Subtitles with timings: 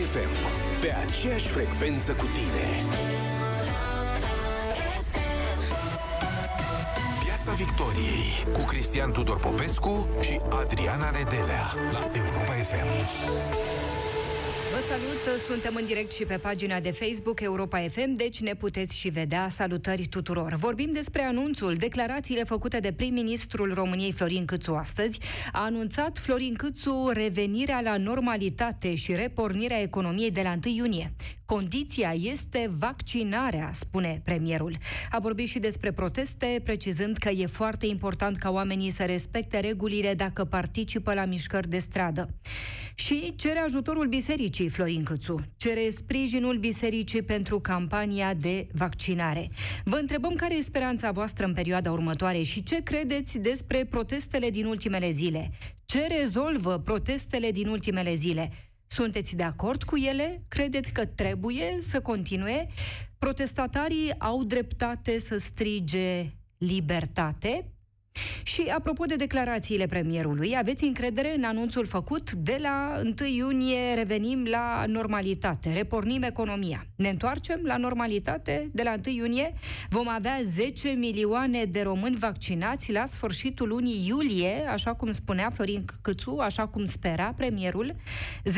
[0.00, 0.30] FM.
[0.80, 2.66] Pe aceeași frecvență cu tine.
[7.24, 13.89] Piața Victoriei cu Cristian Tudor Popescu și Adriana Nedelea la Europa FM.
[14.90, 18.96] Vă salut, suntem în direct și pe pagina de Facebook Europa FM, deci ne puteți
[18.96, 19.48] și vedea.
[19.48, 20.54] Salutări tuturor!
[20.54, 25.18] Vorbim despre anunțul, declarațiile făcute de prim-ministrul României Florin Câțu astăzi.
[25.52, 31.12] A anunțat Florin Câțu revenirea la normalitate și repornirea economiei de la 1 iunie.
[31.54, 34.76] Condiția este vaccinarea, spune premierul.
[35.10, 40.14] A vorbit și despre proteste, precizând că e foarte important ca oamenii să respecte regulile
[40.14, 42.34] dacă participă la mișcări de stradă.
[42.94, 45.40] Și cere ajutorul bisericii, Florin Câțu.
[45.56, 49.50] Cere sprijinul bisericii pentru campania de vaccinare.
[49.84, 54.66] Vă întrebăm care e speranța voastră în perioada următoare și ce credeți despre protestele din
[54.66, 55.50] ultimele zile.
[55.84, 58.50] Ce rezolvă protestele din ultimele zile?
[58.92, 60.42] Sunteți de acord cu ele?
[60.48, 62.68] Credeți că trebuie să continue?
[63.18, 67.72] Protestatarii au dreptate să strige libertate?
[68.42, 72.32] Și apropo de declarațiile premierului, aveți încredere în anunțul făcut?
[72.32, 76.86] De la 1 iunie revenim la normalitate, repornim economia.
[76.96, 79.52] Ne întoarcem la normalitate de la 1 iunie?
[79.88, 85.84] Vom avea 10 milioane de români vaccinați la sfârșitul lunii iulie, așa cum spunea Florin
[86.02, 87.94] Câțu, așa cum spera premierul.
[88.44, 88.52] 0372069599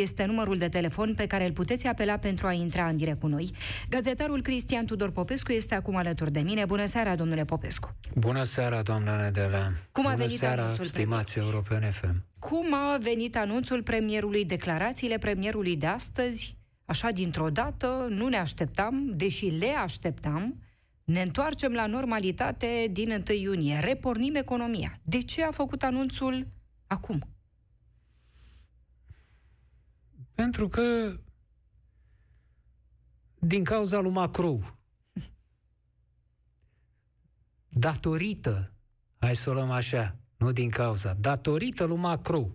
[0.00, 3.26] este numărul de telefon pe care îl puteți apela pentru a intra în direct cu
[3.26, 3.50] noi.
[3.88, 6.64] Gazetarul Cristian Tudor Popescu este acum alături de mine.
[6.64, 7.96] Bună seara, domnule Popescu!
[8.14, 9.72] Bună seara, doamna Nedele!
[9.92, 12.24] Cum Bună a venit seara, anunțul stimați European FM!
[12.38, 16.56] Cum a venit anunțul premierului, declarațiile premierului de astăzi?
[16.84, 20.62] Așa, dintr-o dată, nu ne așteptam, deși le așteptam,
[21.04, 24.98] ne întoarcem la normalitate din 1 iunie, repornim economia.
[25.02, 26.46] De ce a făcut anunțul
[26.86, 27.28] acum?
[30.34, 30.82] Pentru că
[33.38, 34.79] din cauza lui Macron,
[37.80, 38.72] datorită,
[39.18, 42.50] hai să o luăm așa, nu din cauza, datorită lui Macron,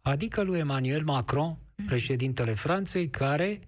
[0.00, 3.60] adică lui Emmanuel Macron, președintele Franței, care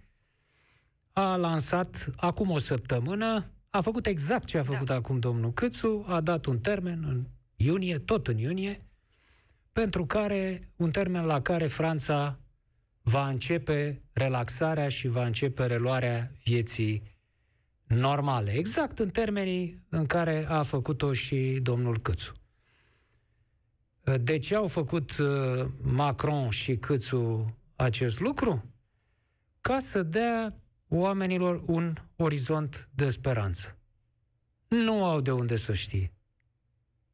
[1.13, 4.95] a lansat acum o săptămână, a făcut exact ce a făcut da.
[4.95, 7.27] acum domnul Câțu, a dat un termen în
[7.57, 8.87] iunie, tot în iunie,
[9.73, 12.39] pentru care, un termen la care Franța
[13.03, 17.03] va începe relaxarea și va începe reluarea vieții
[17.89, 22.33] normale, exact în termenii în care a făcut-o și domnul Câțu.
[24.21, 28.65] De ce au făcut uh, Macron și Câțu acest lucru?
[29.61, 33.79] Ca să dea oamenilor un orizont de speranță.
[34.69, 36.13] Nu au de unde să știe.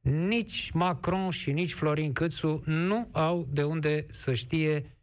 [0.00, 4.96] Nici Macron și nici Florin Câțu nu au de unde să știe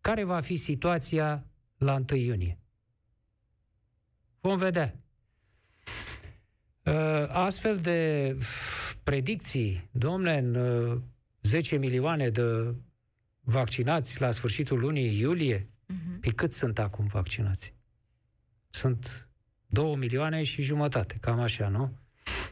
[0.00, 1.46] care va fi situația
[1.76, 2.58] la 1 iunie.
[4.40, 5.01] Vom vedea.
[6.84, 8.36] Uh, astfel de
[9.02, 11.02] predicții, domne, în
[11.42, 12.74] 10 uh, milioane de
[13.40, 16.20] vaccinați la sfârșitul lunii iulie, uh-huh.
[16.20, 17.74] pe cât sunt acum vaccinați?
[18.68, 19.28] Sunt
[19.66, 21.98] 2 milioane și jumătate, cam așa, nu?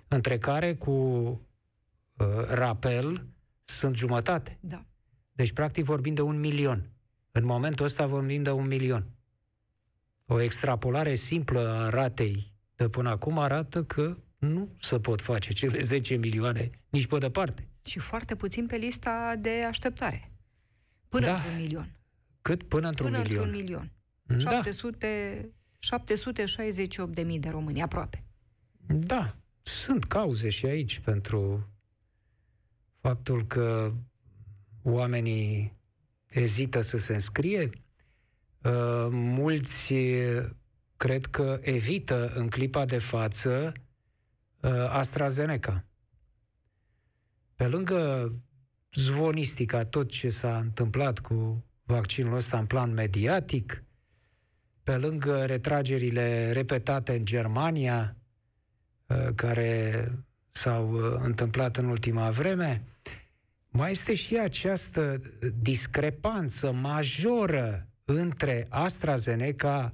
[0.09, 3.27] Între care cu uh, rapel
[3.65, 4.59] sunt jumătate.
[4.61, 4.85] Da.
[5.33, 6.91] Deci, practic, vorbim de un milion.
[7.33, 9.07] În momentul ăsta vorbim de un milion.
[10.27, 12.50] O extrapolare simplă a ratei
[12.81, 17.69] de până acum arată că nu se pot face cele 10 milioane nici pe departe.
[17.85, 20.31] Și foarte puțin pe lista de așteptare.
[21.09, 21.35] Până Da.
[21.35, 21.97] într-un milion.
[22.43, 23.43] Cât până într-un Până milion.
[23.43, 23.93] într-un milion.
[24.23, 24.39] Da.
[24.39, 25.49] 700,
[25.79, 28.25] 768 de mii de români, aproape.
[28.87, 31.69] Da, sunt cauze și aici pentru
[33.01, 33.93] faptul că
[34.83, 35.77] oamenii
[36.27, 37.71] ezită să se înscrie.
[38.63, 40.51] Uh, mulți uh,
[41.01, 43.73] cred că evită în clipa de față
[44.61, 45.85] uh, AstraZeneca.
[47.57, 48.33] Pe lângă
[48.93, 53.85] zvonistica, tot ce s-a întâmplat cu vaccinul ăsta în plan mediatic,
[54.83, 58.17] pe lângă retragerile repetate în Germania,
[59.07, 60.05] uh, care
[60.51, 62.85] s-au uh, întâmplat în ultima vreme,
[63.69, 65.21] mai este și această
[65.61, 69.91] discrepanță majoră între AstraZeneca,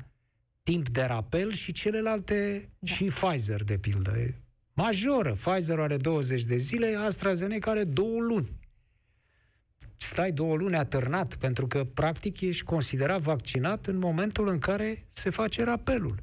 [0.67, 2.93] timp de rapel și celelalte, da.
[2.93, 4.19] și Pfizer, de pildă.
[4.19, 4.35] E
[4.73, 5.33] Majoră.
[5.33, 8.51] Pfizer are 20 de zile, AstraZeneca are două luni.
[9.97, 15.31] Stai două luni atârnat, pentru că, practic, ești considerat vaccinat în momentul în care se
[15.31, 16.23] face rapelul.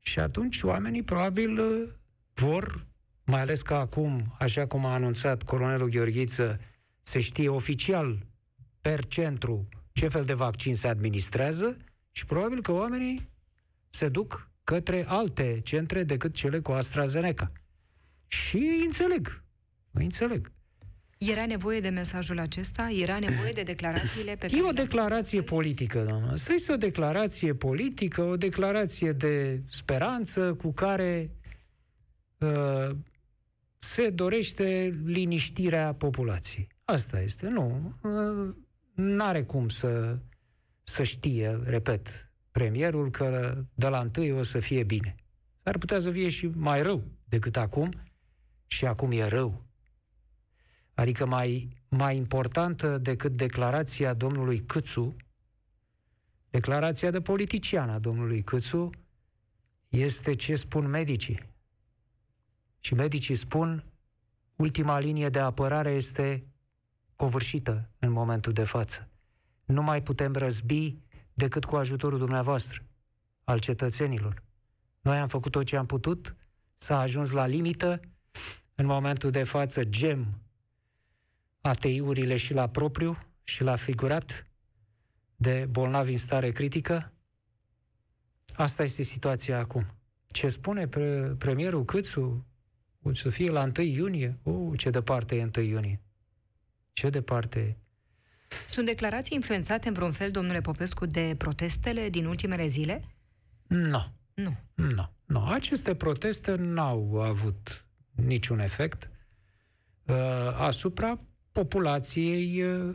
[0.00, 1.88] Și atunci oamenii probabil uh,
[2.34, 2.86] vor,
[3.24, 6.60] mai ales că acum, așa cum a anunțat colonelul Gheorghiță,
[7.02, 8.26] se știe oficial
[8.80, 11.76] per centru ce fel de vaccin se administrează
[12.16, 13.28] și probabil că oamenii
[13.88, 17.52] se duc către alte centre decât cele cu AstraZeneca.
[18.26, 19.42] Și îi înțeleg.
[19.90, 20.52] Îi înțeleg.
[21.18, 22.90] Era nevoie de mesajul acesta?
[22.90, 24.56] Era nevoie de declarațiile pe care...
[24.56, 26.30] E o declarație politică, doamnă.
[26.30, 31.30] Asta este o declarație politică, o declarație de speranță cu care
[32.38, 32.96] uh,
[33.78, 36.68] se dorește liniștirea populației.
[36.84, 37.48] Asta este.
[37.48, 37.94] Nu.
[38.02, 38.54] Uh,
[38.94, 40.18] n-are cum să,
[40.88, 45.14] să știe, repet, premierul că de la întâi o să fie bine.
[45.62, 47.92] Ar putea să fie și mai rău decât acum
[48.66, 49.64] și acum e rău.
[50.94, 55.16] Adică mai, mai importantă decât declarația domnului Câțu,
[56.50, 58.90] declarația de politician a domnului Câțu,
[59.88, 61.42] este ce spun medicii.
[62.80, 63.84] Și medicii spun,
[64.56, 66.46] ultima linie de apărare este
[67.16, 69.10] covârșită în momentul de față.
[69.66, 70.96] Nu mai putem răzbi
[71.34, 72.84] decât cu ajutorul dumneavoastră,
[73.44, 74.42] al cetățenilor.
[75.00, 76.36] Noi am făcut tot ce am putut,
[76.76, 78.00] s-a ajuns la limită,
[78.74, 80.40] în momentul de față gem
[81.60, 84.46] ateiurile și la propriu și la figurat
[85.36, 87.12] de bolnavi în stare critică.
[88.54, 89.86] Asta este situația acum.
[90.26, 92.46] Ce spune pre- premierul Câțu,
[93.02, 94.38] o să fie la 1 iunie?
[94.42, 96.00] O, oh, ce departe e 1 iunie.
[96.92, 97.76] Ce departe e.
[98.68, 103.04] Sunt declarații influențate în vreun fel, domnule Popescu, de protestele din ultimele zile?
[103.66, 104.12] Nu.
[104.34, 104.56] Nu.
[104.74, 105.10] Nu.
[105.24, 105.44] nu.
[105.46, 107.84] Aceste proteste n-au avut
[108.14, 109.10] niciun efect
[110.04, 110.16] uh,
[110.58, 111.20] asupra
[111.52, 112.94] populației uh,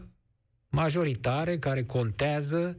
[0.69, 2.77] majoritare care contează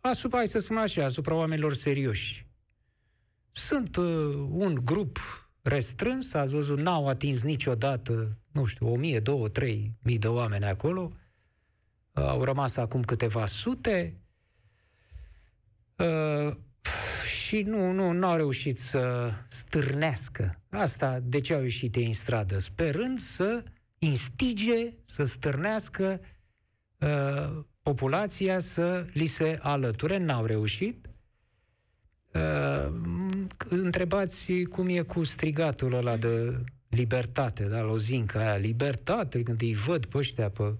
[0.00, 2.46] asupra, hai să spun așa, asupra oamenilor serioși.
[3.52, 4.04] Sunt uh,
[4.50, 5.18] un grup
[5.62, 10.64] restrâns, ați văzut, n-au atins niciodată, nu știu, o mie, două, trei mii de oameni
[10.64, 11.12] acolo,
[12.12, 14.20] au rămas acum câteva sute
[15.96, 16.56] uh,
[17.24, 20.60] și nu, nu, nu au reușit să stârnească.
[20.68, 22.58] Asta de ce au ieșit ei în stradă?
[22.58, 23.62] Sperând să
[23.98, 26.20] instige, să stârnească
[26.98, 30.16] uh, populația să li se alăture.
[30.16, 31.10] N-au reușit.
[32.32, 32.94] Uh,
[33.68, 40.06] întrebați cum e cu strigatul ăla de libertate, da, lozinca aia, libertate, când îi văd
[40.06, 40.74] pe ăștia pe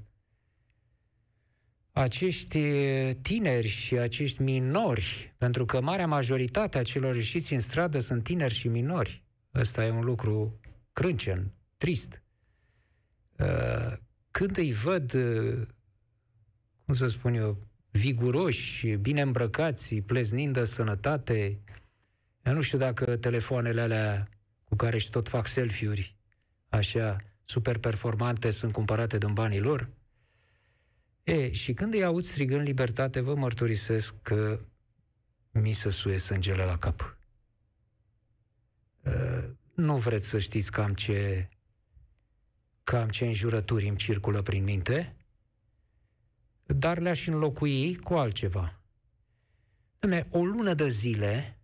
[1.93, 2.63] acești
[3.15, 8.55] tineri și acești minori, pentru că marea majoritate a celor ieșiți în stradă sunt tineri
[8.55, 9.25] și minori.
[9.55, 10.61] Ăsta e un lucru
[10.93, 12.23] crâncen, trist.
[13.39, 13.97] Uh,
[14.31, 15.67] când îi văd, uh,
[16.85, 21.61] cum să spun eu, viguroși, bine îmbrăcați, pleznind de sănătate,
[22.45, 24.29] eu nu știu dacă telefoanele alea
[24.65, 26.17] cu care își tot fac selfie-uri,
[26.69, 29.91] așa, super performante, sunt cumpărate din banii lor,
[31.25, 34.61] E, și când îi aud strigând libertate, vă mărturisesc că
[35.51, 37.17] mi se suie sângele la cap.
[39.05, 41.49] Uh, nu vreți să știți cam ce
[42.83, 45.17] cam ce înjurături îmi circulă prin minte,
[46.67, 48.81] dar le-aș înlocui cu altceva.
[49.99, 51.59] Dă-me, o lună de zile,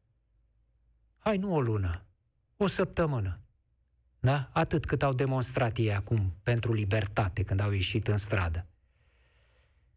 [1.19, 2.05] hai nu o lună,
[2.56, 3.41] o săptămână,
[4.20, 4.50] da?
[4.53, 8.67] Atât cât au demonstrat ei acum pentru libertate când au ieșit în stradă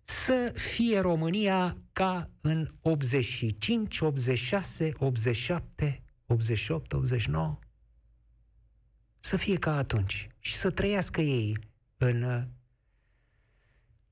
[0.10, 7.60] să fie România ca în 85, 86, 87, 88, 89.
[9.20, 11.58] Să fie ca atunci și să trăiască ei
[11.98, 12.48] în,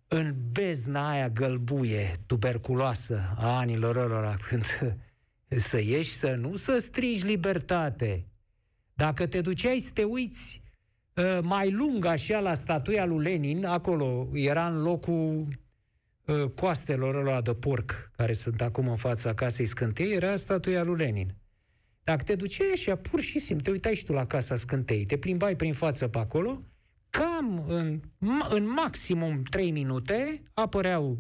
[0.08, 4.66] în bezna aia gălbuie, tuberculoasă a anilor ălora, când
[5.56, 8.28] să ieși, să nu să strigi libertate.
[8.94, 10.62] Dacă te duceai să te uiți
[11.14, 15.66] uh, mai lung așa la statuia lui Lenin, acolo era în locul Uh,
[16.56, 21.36] coastelor ăla de porc, care sunt acum în fața casei Scântei, era statuia lui Lenin.
[22.04, 25.18] Dacă te duceai așa, pur și simplu, te uitai și tu la casa Scântei, te
[25.18, 26.64] plimbai prin față pe acolo,
[27.10, 28.02] cam în,
[28.50, 31.18] în maximum 3 minute apăreau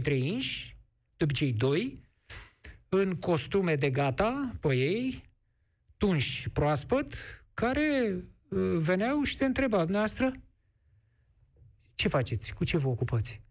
[0.00, 0.76] 2-3 inși,
[1.16, 2.00] de obicei 2,
[2.88, 5.22] în costume de gata pe ei,
[5.96, 7.14] tunși proaspăt,
[7.54, 8.16] care
[8.48, 10.32] uh, veneau și te întrebau, dumneavoastră,
[11.94, 12.52] ce faceți?
[12.52, 13.42] Cu ce vă ocupați?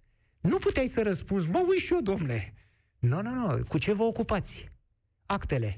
[0.47, 2.53] Nu puteai să răspunzi, mă uit și eu, domne.
[2.99, 3.63] Nu, nu, nu.
[3.63, 4.71] Cu ce vă ocupați?
[5.25, 5.75] Actele.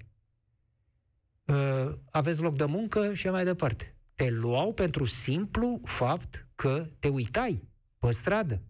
[1.45, 3.95] Uh, aveți loc de muncă și mai departe.
[4.15, 7.67] Te luau pentru simplu fapt că te uitai
[7.99, 8.61] pe stradă.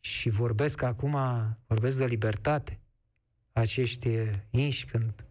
[0.00, 1.16] Și vorbesc acum,
[1.66, 2.80] vorbesc de libertate.
[3.52, 4.08] Acești
[4.50, 5.26] inși când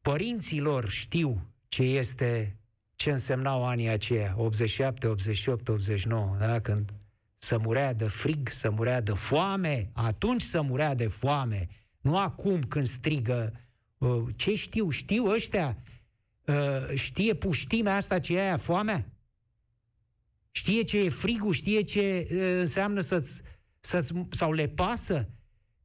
[0.00, 2.58] părinții lor știu ce este,
[2.94, 6.60] ce însemnau anii aceia, 87, 88, 89, da?
[6.60, 6.92] când
[7.38, 11.68] să murea de frig, să murea de foame, atunci să murea de foame,
[12.00, 13.52] nu acum când strigă.
[13.98, 14.90] Uh, ce știu?
[14.90, 15.82] Știu ăștia?
[16.44, 19.12] Uh, știe puștimea asta ce e aia foamea?
[20.50, 21.52] Știe ce e frigul?
[21.52, 23.42] Știe ce uh, înseamnă să-ți,
[23.80, 25.28] să sau le pasă?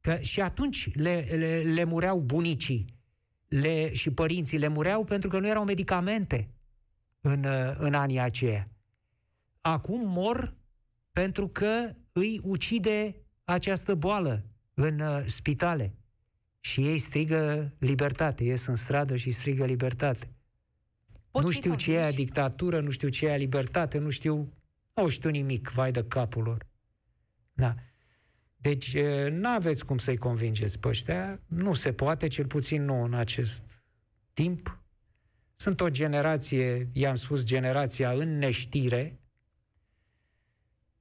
[0.00, 2.94] Că și atunci le, le, le mureau bunicii
[3.48, 6.50] le, și părinții, le mureau pentru că nu erau medicamente
[7.20, 7.44] în,
[7.78, 8.68] în anii aceia.
[9.60, 10.56] Acum mor
[11.14, 14.44] pentru că îi ucide această boală
[14.74, 15.94] în uh, spitale.
[16.60, 20.34] Și ei strigă libertate, ies în stradă și strigă libertate.
[21.30, 24.52] Pot nu știu ce e dictatură, nu știu ce e libertate, nu știu,
[24.94, 26.66] nu știu nimic, vai de capul lor.
[27.52, 27.74] Da.
[28.56, 33.02] Deci uh, nu aveți cum să-i convingeți pe ăștia, nu se poate, cel puțin nu
[33.02, 33.82] în acest
[34.32, 34.82] timp.
[35.56, 39.18] Sunt o generație, i-am spus, generația în neștire,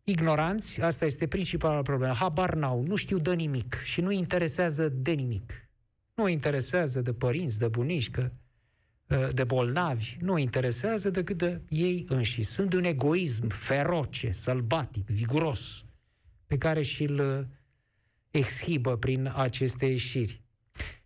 [0.04, 5.12] ignoranți, asta este principala problemă, habar n-au, nu știu de nimic și nu interesează de
[5.12, 5.70] nimic.
[6.14, 8.32] Nu interesează de părinți, de bunici, că,
[9.10, 12.44] ă, de bolnavi, nu interesează decât de ei înși.
[12.44, 15.86] Sunt de un egoism feroce, sălbatic, viguros,
[16.46, 17.48] pe care și-l ă,
[18.32, 20.44] exhibă prin aceste ieșiri.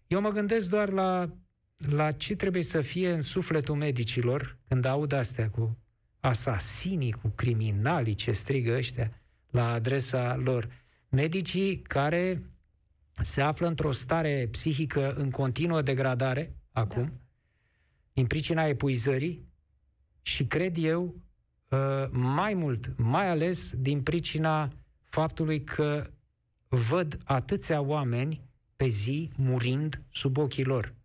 [0.08, 1.30] Eu mă gândesc doar la,
[1.78, 5.78] la ce trebuie să fie în sufletul medicilor când aud astea cu
[6.20, 10.70] asasinii, cu criminalii ce strigă ăștia la adresa lor.
[11.10, 12.52] Medicii care
[13.22, 17.12] se află într-o stare psihică în continuă degradare acum, da.
[18.14, 19.48] din pricina epuizării
[20.22, 21.16] și cred eu
[21.70, 24.72] uh, mai mult, mai ales din pricina
[25.04, 26.10] faptului că
[26.68, 28.42] văd atâția oameni
[28.76, 30.96] pe zi murind sub ochii lor.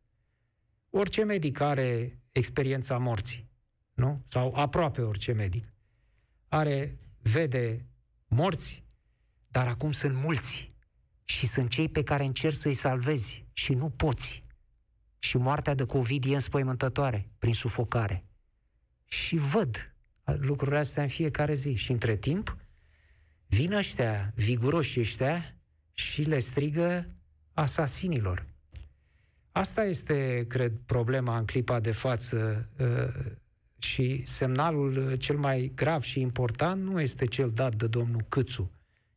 [0.91, 3.51] Orice medic are experiența morții
[3.93, 4.23] nu?
[4.27, 5.73] Sau aproape orice medic.
[6.49, 7.87] Are, vede
[8.27, 8.85] morți,
[9.49, 10.71] dar acum sunt mulți.
[11.25, 14.45] Și sunt cei pe care încerci să-i salvezi și nu poți.
[15.19, 18.25] Și moartea de COVID e înspăimântătoare, prin sufocare.
[19.05, 19.95] Și văd
[20.25, 21.75] lucrurile astea în fiecare zi.
[21.75, 22.57] Și între timp,
[23.47, 25.57] vin ăștia, viguroși ăștia,
[25.93, 27.15] și le strigă
[27.53, 28.47] asasinilor.
[29.53, 33.33] Asta este, cred, problema în clipa de față uh,
[33.83, 38.71] și semnalul uh, cel mai grav și important nu este cel dat de domnul Câțu,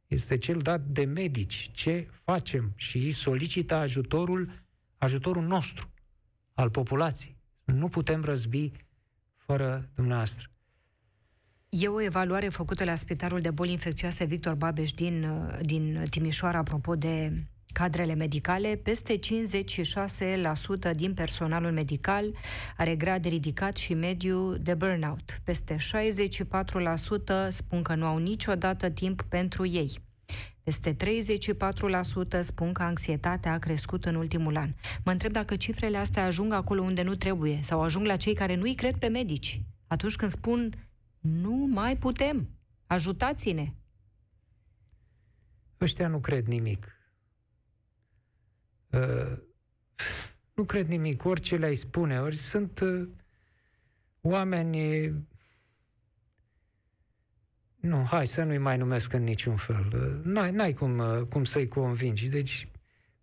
[0.08, 1.72] este cel dat de medici.
[1.74, 2.74] Ce facem?
[2.76, 4.64] Și ei solicită ajutorul,
[4.98, 5.90] ajutorul nostru,
[6.54, 7.38] al populației.
[7.64, 8.72] Nu putem răzbi
[9.36, 10.50] fără dumneavoastră.
[11.70, 16.58] E o evaluare făcută la Spitalul de Boli Infecțioase Victor Babeș din, uh, din Timișoara,
[16.58, 17.32] apropo de
[17.76, 19.20] cadrele medicale, peste
[20.92, 22.32] 56% din personalul medical
[22.78, 25.40] are grad ridicat și mediu de burnout.
[25.44, 25.80] Peste 64%
[27.50, 30.00] spun că nu au niciodată timp pentru ei.
[30.64, 30.98] Peste 34%
[32.42, 34.74] spun că anxietatea a crescut în ultimul an.
[35.04, 38.56] Mă întreb dacă cifrele astea ajung acolo unde nu trebuie sau ajung la cei care
[38.56, 39.62] nu-i cred pe medici.
[39.88, 40.88] Atunci când spun
[41.20, 42.50] nu mai putem,
[42.88, 43.74] ajutați-ne.
[45.82, 46.95] Ăștia nu cred nimic.
[48.96, 49.38] Uh,
[50.54, 53.08] nu cred nimic, orice le-ai spune, ori sunt uh,
[54.22, 55.14] oameni
[57.76, 59.92] nu, hai să nu-i mai numesc în niciun fel.
[59.94, 62.28] Uh, n-ai, n-ai cum, cum să-i convingi.
[62.28, 62.68] Deci,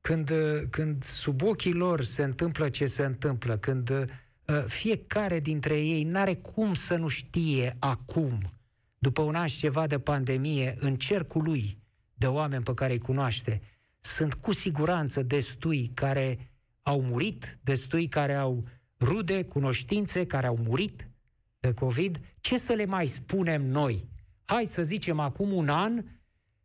[0.00, 0.32] când,
[0.70, 6.34] când sub ochii lor se întâmplă ce se întâmplă, când uh, fiecare dintre ei n-are
[6.34, 8.52] cum să nu știe acum,
[8.98, 11.78] după un an și ceva de pandemie, în cercul lui
[12.14, 13.62] de oameni pe care îi cunoaște,
[14.04, 16.50] sunt cu siguranță destui care
[16.82, 18.64] au murit, destui care au
[19.00, 21.08] rude, cunoștințe, care au murit
[21.60, 22.20] de COVID.
[22.40, 24.08] Ce să le mai spunem noi?
[24.44, 26.04] Hai să zicem acum un an,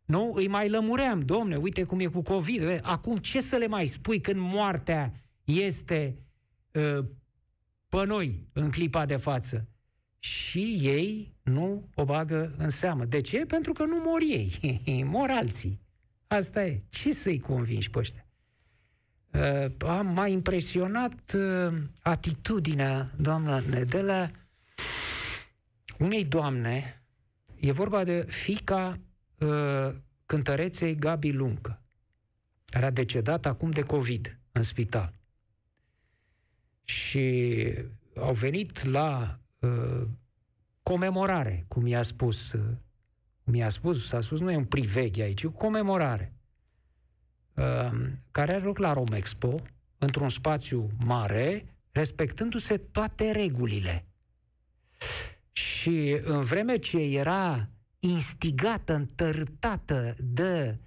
[0.04, 0.32] nu?
[0.34, 2.80] Îi mai lămuream, domne, uite cum e cu COVID.
[2.82, 5.12] Acum ce să le mai spui când moartea
[5.44, 6.18] este
[6.72, 7.04] uh,
[7.88, 9.68] pe noi în clipa de față?
[10.18, 13.04] Și ei nu o bagă în seamă.
[13.04, 13.38] De ce?
[13.38, 15.80] Pentru că nu mor ei, mor alții.
[16.28, 16.82] Asta e.
[16.88, 18.26] Ce să-i convingi pe ăștia?
[19.32, 24.30] Uh, am mai impresionat uh, atitudinea, doamna Nedela,
[25.98, 27.02] unei doamne,
[27.54, 28.98] e vorba de fica
[29.38, 29.94] uh,
[30.26, 31.82] cântăreței Gabi Luncă,
[32.64, 35.12] care a decedat acum de COVID în spital.
[36.84, 37.74] Și
[38.16, 40.02] au venit la uh,
[40.82, 42.60] comemorare, cum i-a spus uh,
[43.50, 46.32] mi-a spus, s-a spus, nu e un priveghe aici, e o comemorare,
[47.54, 47.90] uh,
[48.30, 49.62] care are loc la Romexpo,
[49.98, 54.06] într-un spațiu mare, respectându-se toate regulile.
[55.52, 60.78] Și în vreme ce era instigată, întărâtată de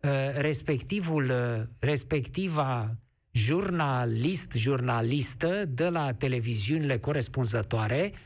[0.00, 2.96] uh, respectivul, uh, respectiva
[3.30, 8.18] jurnalist, jurnalistă de la televiziunile corespunzătoare, uh,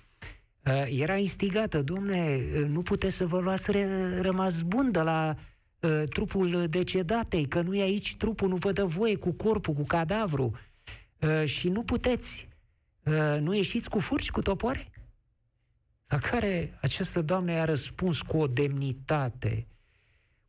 [0.87, 5.37] era instigată, domne, nu puteți să vă luați re- rămas bun de la
[5.81, 9.83] uh, trupul decedatei, că nu e aici trupul, nu vă dă voie cu corpul, cu
[9.83, 10.59] cadavru
[11.21, 12.49] uh, și nu puteți,
[13.03, 14.91] uh, nu ieșiți cu furci, cu topoare?
[16.07, 19.67] La care această doamnă i-a răspuns cu o demnitate,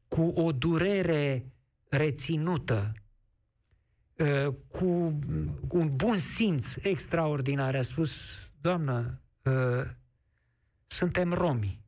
[0.07, 1.45] cu o durere
[1.89, 2.93] reținută,
[4.15, 4.85] uh, cu
[5.67, 7.75] un bun simț extraordinar.
[7.75, 9.85] A spus, doamnă, uh,
[10.87, 11.81] suntem romi,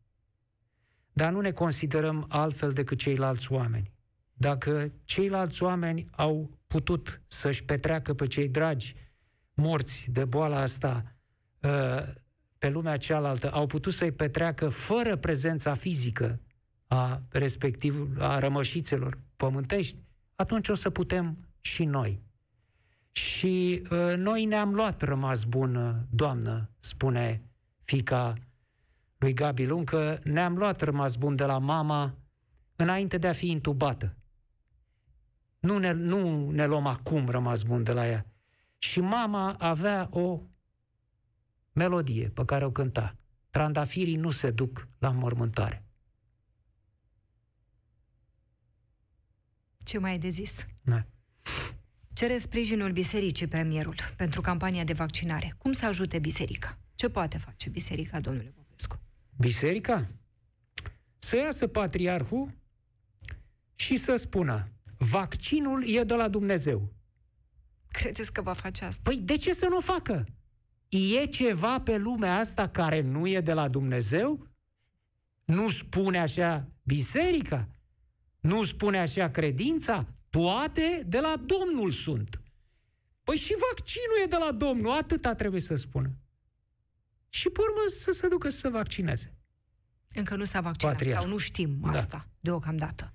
[1.14, 3.92] dar nu ne considerăm altfel decât ceilalți oameni.
[4.34, 8.96] Dacă ceilalți oameni au putut să-și petreacă pe cei dragi
[9.54, 11.16] morți de boala asta
[11.60, 12.04] uh,
[12.58, 16.40] pe lumea cealaltă au putut să-i petreacă fără prezența fizică
[16.88, 19.98] a respectiv a rămășițelor pământești,
[20.36, 22.22] atunci o să putem și noi.
[23.12, 27.44] Și uh, noi ne-am luat rămas bun, doamnă, spune
[27.84, 28.34] fica
[29.20, 32.18] lui Gabi Luncă, ne-am luat rămas bun de la mama
[32.76, 34.16] înainte de a fi intubată.
[35.60, 38.26] Nu ne, nu ne luăm acum rămas bun de la ea.
[38.78, 40.42] Și mama avea o
[41.72, 43.16] melodie pe care o cânta.
[43.50, 45.84] Trandafirii nu se duc la mormântare.
[49.78, 50.68] Ce mai ai de zis?
[50.82, 51.08] Ne.
[52.14, 55.54] Cere sprijinul bisericii premierul pentru campania de vaccinare.
[55.58, 56.78] Cum să ajute biserica?
[56.96, 58.59] Ce poate face biserica, domnule Popescu?
[59.40, 60.08] Biserica?
[61.18, 62.54] Să iasă patriarhul
[63.76, 66.94] și să spună vaccinul e de la Dumnezeu.
[67.88, 69.02] Credeți că va face asta?
[69.04, 70.26] Păi de ce să nu o facă?
[70.90, 74.48] E ceva pe lumea asta care nu e de la Dumnezeu?
[75.46, 77.68] Nu spune așa biserica?
[78.40, 80.08] Nu spune așa credința?
[80.30, 82.42] Toate de la Domnul sunt.
[83.24, 86.12] Păi și vaccinul e de la Domnul, atâta trebuie să spună.
[87.30, 89.34] Și pe urmă să se ducă să se vaccineze.
[90.14, 91.20] Încă nu s-a vaccinat Patriar.
[91.20, 91.90] sau nu știm da.
[91.90, 93.14] asta deocamdată.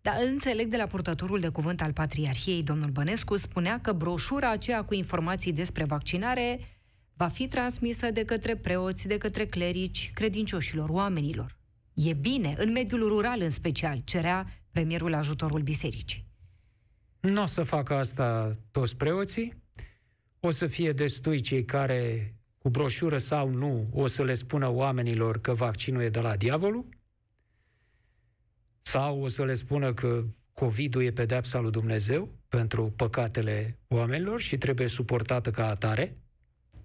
[0.00, 4.84] Dar înțeleg de la purtătorul de cuvânt al Patriarhiei, domnul Bănescu, spunea că broșura aceea
[4.84, 6.60] cu informații despre vaccinare
[7.14, 11.58] va fi transmisă de către preoți, de către clerici, credincioșilor, oamenilor.
[11.94, 16.24] E bine, în mediul rural în special, cerea premierul ajutorul bisericii.
[17.20, 19.62] Nu o să facă asta toți preoții,
[20.40, 25.40] o să fie destui cei care, cu broșură sau nu, o să le spună oamenilor
[25.40, 26.86] că vaccinul e de la diavolul,
[28.82, 34.58] sau o să le spună că COVID-ul e pedeapsa lui Dumnezeu pentru păcatele oamenilor și
[34.58, 36.16] trebuie suportată ca atare,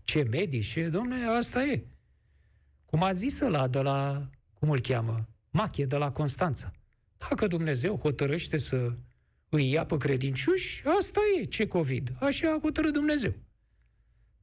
[0.03, 1.83] ce medici, ce, domne, asta e.
[2.85, 6.71] Cum a zis ăla de la, cum îl cheamă, Machie de la Constanța.
[7.29, 8.93] Dacă Dumnezeu hotărăște să
[9.49, 12.15] îi ia pe credincioși, asta e, ce COVID.
[12.19, 13.33] Așa a hotărât Dumnezeu.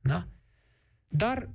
[0.00, 0.28] Da?
[1.14, 1.48] Dar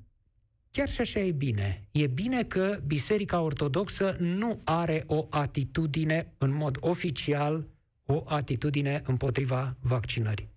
[0.71, 1.87] chiar și așa e bine.
[1.91, 7.67] E bine că Biserica Ortodoxă nu are o atitudine în mod oficial,
[8.05, 10.49] o atitudine împotriva vaccinării.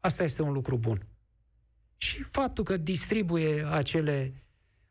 [0.00, 1.06] Asta este un lucru bun
[1.96, 4.32] și faptul că distribuie acele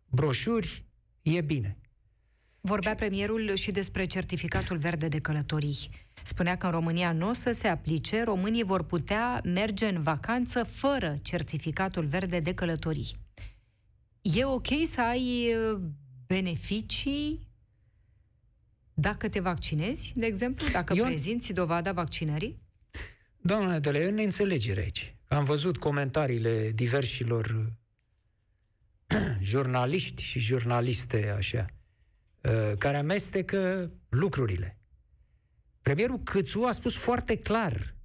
[0.10, 0.86] broșuri
[1.22, 1.78] e bine.
[2.62, 5.90] Vorbea premierul și despre certificatul verde de călătorii.
[6.24, 10.64] Spunea că în România nu o să se aplice, românii vor putea merge în vacanță
[10.64, 13.27] fără certificatul verde de călătorii.
[14.36, 15.80] E ok să ai uh,
[16.28, 17.48] beneficii
[18.94, 21.06] dacă te vaccinezi, de exemplu, dacă Eu...
[21.06, 22.60] prezinți dovada vaccinării?
[23.42, 25.16] Doamna Nedele, e neînțelegere aici.
[25.28, 27.74] Am văzut comentariile diversilor
[29.42, 31.66] jurnaliști și jurnaliste, așa,
[32.42, 34.78] uh, care amestecă lucrurile.
[35.82, 37.96] Premierul Câțu a spus foarte clar,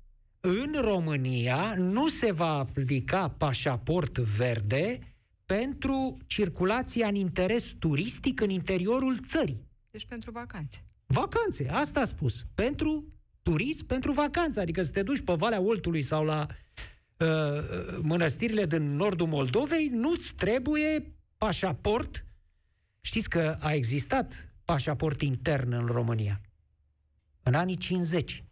[0.40, 5.11] în România nu se va aplica pașaport verde
[5.54, 9.66] pentru circulația în interes turistic în interiorul țării.
[9.90, 10.84] Deci pentru vacanțe.
[11.06, 12.44] Vacanțe, asta a spus.
[12.54, 13.04] Pentru
[13.42, 14.60] turism, pentru vacanță.
[14.60, 16.46] Adică să te duci pe Valea Oltului sau la
[17.22, 22.26] Uh, mănăstirile din nordul Moldovei, nu-ți trebuie pașaport.
[23.00, 26.40] Știți că a existat pașaport intern în România.
[27.42, 28.44] În anii 50.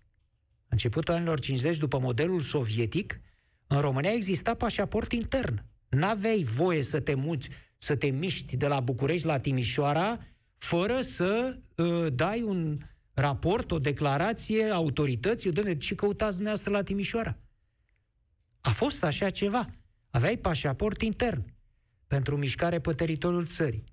[0.68, 3.20] Începutul anilor 50, după modelul sovietic,
[3.66, 5.64] în România exista pașaport intern.
[5.90, 7.48] N-aveai voie să te muți,
[7.78, 10.18] să te miști de la București la Timișoara
[10.56, 12.78] fără să uh, dai un
[13.14, 17.38] raport, o declarație autorității, domnule, ce căutați dumneavoastră la Timișoara?
[18.60, 19.70] A fost așa ceva.
[20.10, 21.44] Aveai pașaport intern
[22.06, 23.84] pentru mișcare pe teritoriul țării.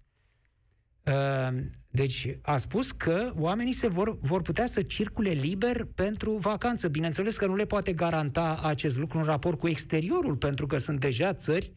[1.04, 1.58] Uh,
[1.88, 6.88] deci a spus că oamenii se vor, vor putea să circule liber pentru vacanță.
[6.88, 11.00] Bineînțeles că nu le poate garanta acest lucru în raport cu exteriorul, pentru că sunt
[11.00, 11.74] deja țări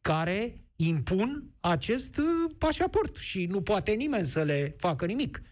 [0.00, 5.42] care impun acest uh, pașaport și nu poate nimeni să le facă nimic.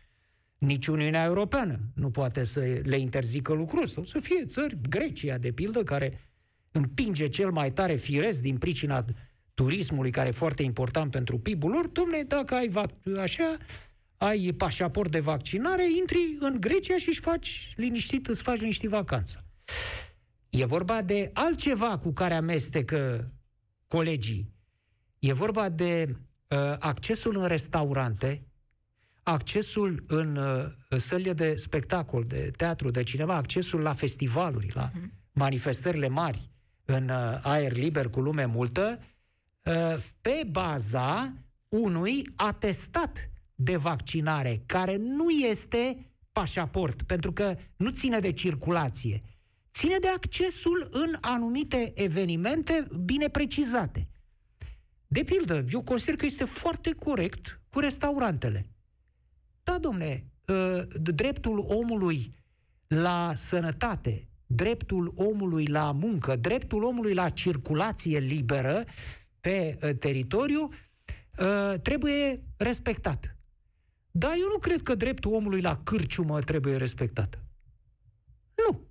[0.59, 5.53] Nici Uniunea Europeană nu poate să le interzică lucrul sau să fie țări, Grecia, de
[5.53, 6.21] pildă, care
[6.71, 9.05] împinge cel mai tare firesc din pricina
[9.55, 13.57] turismului, care e foarte important pentru PIB-ul lor, domne, dacă ai vac- așa,
[14.17, 19.45] ai pașaport de vaccinare, intri în Grecia și își faci liniștit, îți faci liniștit vacanța.
[20.51, 23.33] E vorba de altceva cu care amestecă
[23.89, 24.53] colegii.
[25.19, 28.43] E vorba de uh, accesul în restaurante,
[29.23, 35.09] accesul în uh, sălile de spectacol, de teatru, de cinema, accesul la festivaluri, la uh-huh.
[35.33, 36.51] manifestările mari
[36.85, 38.99] în uh, aer liber cu lume multă,
[39.63, 41.35] uh, pe baza
[41.69, 49.23] unui atestat de vaccinare, care nu este pașaport, pentru că nu ține de circulație,
[49.79, 54.09] ține de accesul în anumite evenimente bine precizate.
[55.07, 58.67] De pildă, eu consider că este foarte corect cu restaurantele.
[59.63, 62.35] Da, domne, ă, dreptul omului
[62.87, 68.85] la sănătate, dreptul omului la muncă, dreptul omului la circulație liberă
[69.41, 70.69] pe ă, teritoriu
[71.39, 73.37] ă, trebuie respectat.
[74.11, 77.43] Dar eu nu cred că dreptul omului la cârciumă trebuie respectat.
[78.55, 78.88] Nu.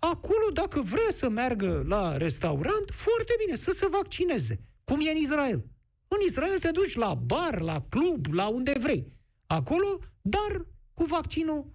[0.00, 4.60] Acolo, dacă vrea să meargă la restaurant, foarte bine, să se vaccineze.
[4.84, 5.64] Cum e în Israel.
[6.08, 9.12] În Israel te duci la bar, la club, la unde vrei.
[9.46, 11.72] Acolo, dar cu vaccinul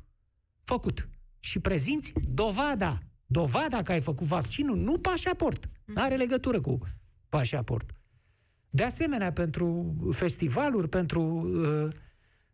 [0.64, 1.10] făcut.
[1.40, 3.00] Și prezinți dovada.
[3.26, 5.70] Dovada că ai făcut vaccinul, nu pașaport.
[5.86, 6.80] Nu are legătură cu
[7.30, 7.90] pașaport.
[8.70, 11.94] De asemenea, pentru festivaluri, pentru uh,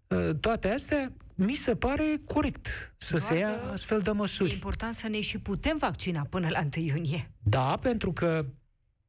[0.08, 4.50] uh, toate astea, mi se pare corect să Doar se ia astfel de măsuri.
[4.50, 7.32] E important să ne și putem vaccina până la 1 iunie.
[7.44, 8.46] Da, pentru că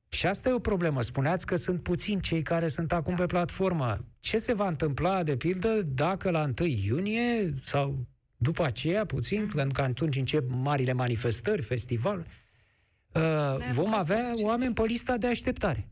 [0.09, 1.03] și asta e o problemă.
[1.03, 3.21] Spuneați că sunt puțini cei care sunt acum da.
[3.21, 4.05] pe platformă.
[4.19, 8.07] Ce se va întâmpla, de pildă, dacă la 1 iunie sau
[8.37, 9.49] după aceea, puțin, mm.
[9.49, 15.27] pentru că atunci încep marile manifestări, festival, uh, da, vom avea oameni pe lista de
[15.27, 15.89] așteptare.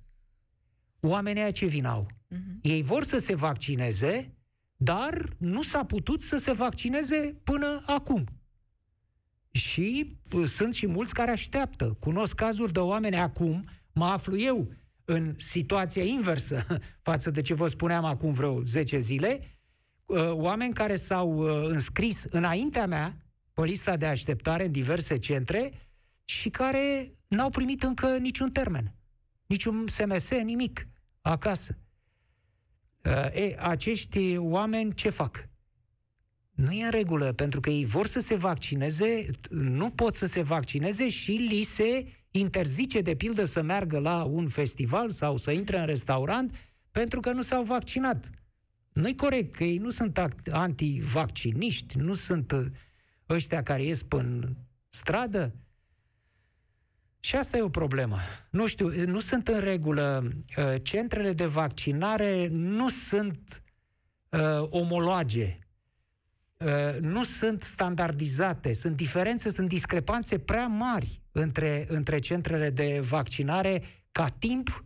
[1.00, 2.06] Oamenii aia ce vin au?
[2.06, 2.60] Mm-hmm.
[2.62, 4.34] Ei vor să se vaccineze,
[4.82, 8.24] dar nu s-a putut să se vaccineze până acum.
[9.50, 11.96] Și uh, sunt și mulți care așteaptă.
[11.98, 14.72] Cunosc cazuri de oameni acum mă aflu eu
[15.04, 16.66] în situația inversă
[17.08, 19.58] față de ce vă spuneam acum vreo 10 zile,
[20.06, 23.16] uh, oameni care s-au uh, înscris înaintea mea
[23.52, 25.72] pe lista de așteptare în diverse centre
[26.24, 28.94] și care n-au primit încă niciun termen,
[29.46, 30.86] niciun SMS, nimic
[31.20, 31.78] acasă.
[33.04, 35.48] Uh, e, acești oameni ce fac?
[36.50, 40.42] Nu e în regulă, pentru că ei vor să se vaccineze, nu pot să se
[40.42, 45.78] vaccineze și li se interzice de pildă să meargă la un festival sau să intre
[45.78, 46.54] în restaurant
[46.90, 48.30] pentru că nu s-au vaccinat.
[48.92, 50.18] Nu-i corect că ei nu sunt
[50.50, 52.66] antivacciniști, nu sunt uh,
[53.28, 54.56] ăștia care ies în
[54.88, 55.54] stradă.
[57.20, 58.18] Și asta e o problemă.
[58.50, 60.22] Nu știu, nu sunt în regulă.
[60.56, 63.62] Uh, centrele de vaccinare nu sunt
[64.28, 65.58] uh, omologe
[66.64, 73.82] Uh, nu sunt standardizate, sunt diferențe, sunt discrepanțe prea mari între, între centrele de vaccinare
[74.12, 74.84] ca timp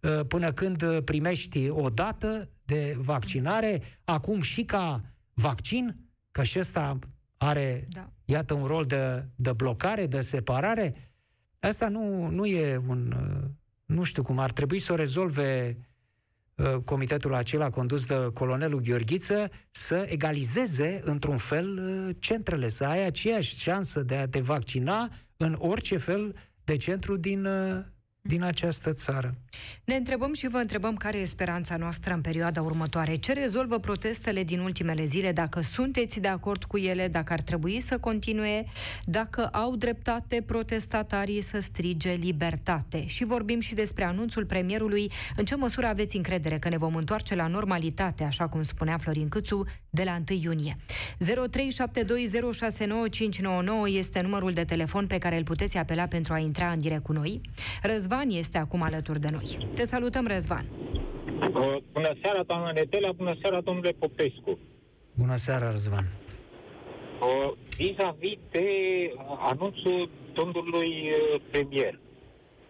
[0.00, 5.00] uh, până când primești o dată de vaccinare, acum și ca
[5.34, 5.96] vaccin,
[6.30, 6.98] că și ăsta
[7.36, 8.10] are, da.
[8.24, 11.09] iată, un rol de, de blocare, de separare.
[11.60, 13.12] Asta nu, nu e un...
[13.16, 13.48] Uh,
[13.84, 15.76] nu știu cum ar trebui să o rezolve
[16.60, 23.04] Uh, comitetul acela condus de colonelul Gheorghiță să egalizeze într-un fel uh, centrele, să ai
[23.04, 27.84] aceeași șansă de a te vaccina în orice fel de centru din, uh,
[28.22, 29.34] din această țară.
[29.84, 33.16] Ne întrebăm și vă întrebăm care e speranța noastră în perioada următoare.
[33.16, 35.32] Ce rezolvă protestele din ultimele zile?
[35.32, 38.64] Dacă sunteți de acord cu ele, dacă ar trebui să continue,
[39.04, 43.06] dacă au dreptate protestatarii să strige libertate.
[43.06, 45.12] Și vorbim și despre anunțul premierului.
[45.36, 49.28] În ce măsură aveți încredere că ne vom întoarce la normalitate, așa cum spunea Florin
[49.28, 50.76] Câțu, de la 1 iunie?
[50.76, 50.82] 0372069599
[53.86, 57.12] este numărul de telefon pe care îl puteți apela pentru a intra în direct cu
[57.12, 57.40] noi.
[58.10, 59.68] Răzvan este acum alături de noi.
[59.74, 60.66] Te salutăm, Răzvan.
[61.92, 64.58] Bună seara, doamna Nedelea, bună seara, domnule Popescu.
[65.14, 66.06] Bună seara, Răzvan.
[67.76, 68.66] Vis-a-vis de
[69.38, 71.10] anunțul domnului
[71.50, 71.98] premier.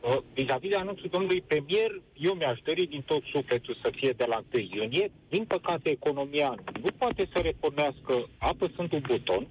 [0.00, 4.24] Uh, vis-a-vis de anunțul domnului premier, eu mi-aș dori din tot sufletul să fie de
[4.28, 5.10] la 1 iunie.
[5.28, 9.48] Din păcate, economia nu poate să repornească apăsând un buton.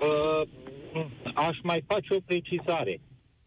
[0.00, 0.42] Uh,
[1.34, 3.00] aș mai face o precizare.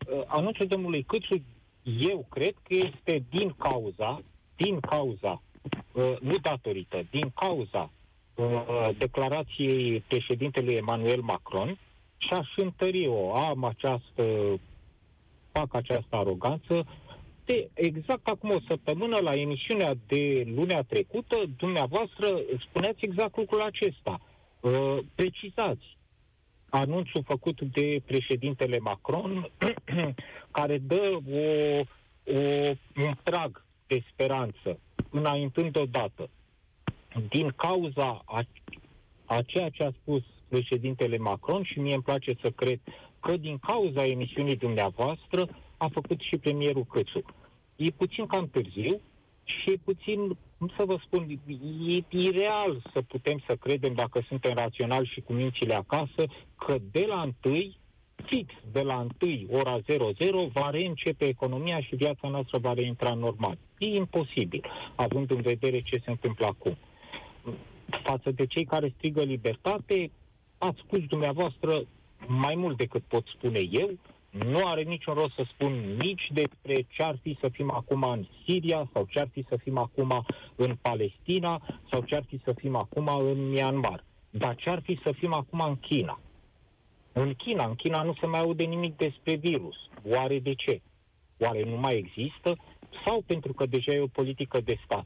[0.10, 1.44] Uh, anunțul domnului Câțu,
[1.84, 4.22] eu cred că este din cauza,
[4.56, 5.42] din cauza,
[5.92, 7.92] uh, nu datorită, din cauza
[8.36, 11.78] uh, declarației președintelui Emmanuel Macron
[12.18, 13.36] și aș întări-o.
[13.36, 14.24] Am această
[15.52, 16.86] fac această aroganță.
[17.46, 22.28] De exact acum o săptămână, la emisiunea de lunea trecută, dumneavoastră
[22.70, 24.20] spuneați exact lucrul acesta.
[24.60, 25.97] Uh, precizați
[26.70, 29.52] anunțul făcut de președintele Macron,
[30.58, 31.38] care dă o,
[32.34, 32.40] o,
[33.06, 36.30] un prag de speranță, înaintând odată.
[37.30, 38.44] Din cauza a,
[39.26, 42.80] a ceea ce a spus președintele Macron și mie îmi place să cred
[43.20, 47.24] că din cauza emisiunii dumneavoastră a făcut și premierul Cățu.
[47.76, 49.02] E puțin cam târziu
[49.44, 51.28] și e puțin, cum să vă spun,
[51.88, 57.06] e ireal să putem să credem, dacă suntem raționali și cu mințile acasă, că de
[57.08, 57.78] la întâi,
[58.26, 59.80] fix de la întâi, ora
[60.18, 63.58] 00, va reîncepe economia și viața noastră va reintra normal.
[63.78, 64.62] E imposibil,
[64.96, 66.78] având în vedere ce se întâmplă acum.
[68.04, 70.12] Față de cei care strigă libertate,
[70.58, 71.84] ați spus dumneavoastră
[72.28, 73.90] mai mult decât pot spune eu,
[74.30, 78.26] nu are niciun rost să spun nici despre ce ar fi să fim acum în
[78.46, 81.62] Siria sau ce ar fi să fim acum în Palestina
[81.92, 84.04] sau ce ar fi să fim acum în Myanmar.
[84.30, 86.20] Dar ce ar fi să fim acum în China?
[87.14, 89.76] În China, în China nu se mai aude nimic despre virus.
[90.10, 90.82] Oare de ce?
[91.38, 92.58] Oare nu mai există?
[93.06, 95.06] Sau pentru că deja e o politică de stat?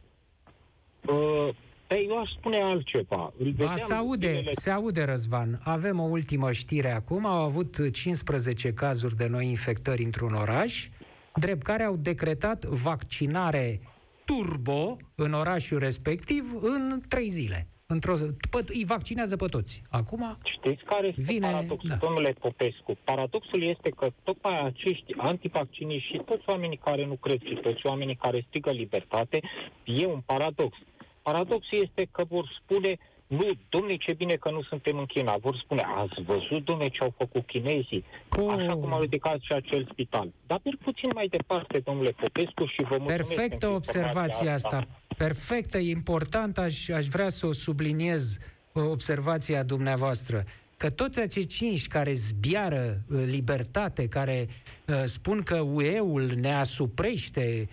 [1.91, 3.34] Uh, Păi eu aș spune altceva.
[3.38, 4.51] Îl ba, se aude, ultimele...
[4.51, 5.62] se aude, Răzvan.
[5.63, 7.25] Avem o ultimă știre acum.
[7.25, 10.88] Au avut 15 cazuri de noi infectări într-un oraș,
[11.36, 13.80] drept care au decretat vaccinare
[14.25, 17.67] turbo în orașul respectiv în 3 zile.
[17.86, 18.13] Într-o,
[18.49, 19.82] pă, îi vaccinează pe toți.
[19.89, 21.95] Acum Știți care este vine, paradoxul, da.
[21.95, 22.97] domnule Popescu?
[23.04, 28.15] Paradoxul este că tocmai acești antivacciniști și toți oamenii care nu cred și toți oamenii
[28.15, 29.39] care strigă libertate,
[29.84, 30.77] e un paradox.
[31.22, 35.38] Paradoxul este că vor spune, nu, domne, ce bine că nu suntem în China.
[35.38, 38.04] Vor spune, ați văzut, domne, ce au făcut chinezii?
[38.38, 38.54] Oh.
[38.58, 40.32] Așa cum au ridicat și acel spital.
[40.48, 44.78] Dar per puțin mai departe, domnule Popescu, și vă mulțumesc Perfectă observația asta.
[44.78, 44.88] asta.
[45.18, 48.38] Perfectă, important, aș, aș vrea să o subliniez
[48.72, 50.44] uh, observația dumneavoastră
[50.82, 54.48] că toți acei cinci care zbiară uh, libertate, care
[54.88, 57.70] uh, spun că UE-ul ne asuprește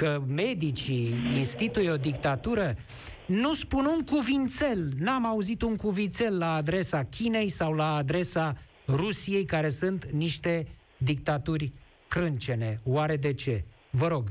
[0.00, 2.74] că medicii instituie o dictatură,
[3.26, 9.44] nu spun un cuvințel, n-am auzit un cuvințel la adresa Chinei sau la adresa Rusiei,
[9.44, 11.72] care sunt niște dictaturi
[12.08, 12.80] crâncene.
[12.84, 13.64] Oare de ce?
[13.90, 14.24] Vă rog.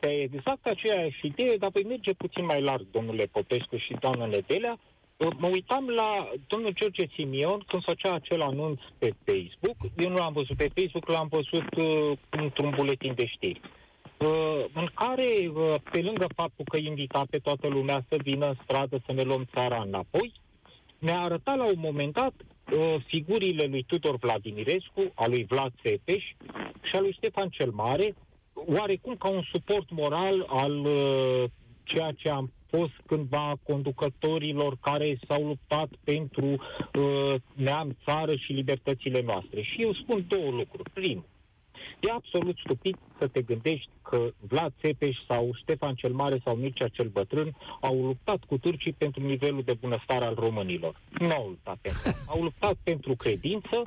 [0.00, 4.78] Pe exact aceeași idee, dar voi merge puțin mai larg, domnule Popescu și doamna Nedelea,
[5.16, 9.76] Mă uitam la domnul George Simion când făcea acel anunț pe Facebook.
[9.96, 13.60] Eu nu l-am văzut pe Facebook, l-am văzut uh, într-un buletin de știri.
[14.18, 18.54] Uh, în care, uh, pe lângă faptul că invita pe toată lumea să vină în
[18.62, 20.32] stradă să ne luăm țara înapoi,
[20.98, 26.24] ne-a arătat la un moment dat uh, figurile lui Tudor Vladimirescu, a lui Vlad Țepeș
[26.82, 28.14] și a lui Ștefan cel Mare,
[28.52, 31.44] oarecum ca un suport moral al uh,
[31.84, 39.22] ceea ce am fost cândva conducătorilor care s-au luptat pentru uh, neam, țară și libertățile
[39.22, 39.62] noastre.
[39.62, 40.90] Și eu spun două lucruri.
[40.90, 41.24] Primul,
[42.00, 46.88] e absolut stupid să te gândești că Vlad Țepeș sau Ștefan cel Mare sau Mircea
[46.88, 51.00] cel Bătrân au luptat cu turcii pentru nivelul de bunăstare al românilor.
[51.18, 53.82] Nu au luptat pentru Au luptat pentru credință,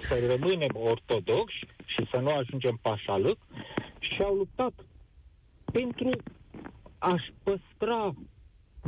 [0.00, 3.38] să rămânem ortodoxi și să nu ajungem pașalâc
[3.98, 4.72] și au luptat
[5.72, 6.10] pentru
[6.98, 8.14] aș păstra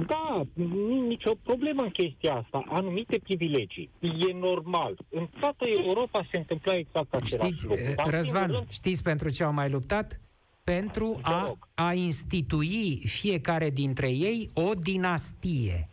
[0.07, 2.65] da, nu nicio problemă în chestia asta.
[2.69, 3.91] Anumite privilegii.
[4.01, 4.97] E normal.
[5.09, 7.95] În toată Europa se întâmpla exact același știți, lucru.
[7.97, 10.21] Dar Răzvan, rând, știți pentru ce au mai luptat?
[10.65, 15.89] Pentru a, a institui fiecare dintre ei o dinastie.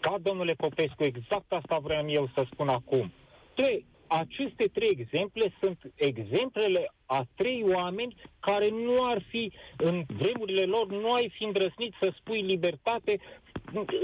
[0.00, 3.12] Da, domnule Popescu, exact asta vreau eu să spun acum.
[3.54, 10.64] Tre- aceste trei exemple sunt exemplele a trei oameni care nu ar fi, în vremurile
[10.64, 13.20] lor, nu ai fi îndrăsnit să spui libertate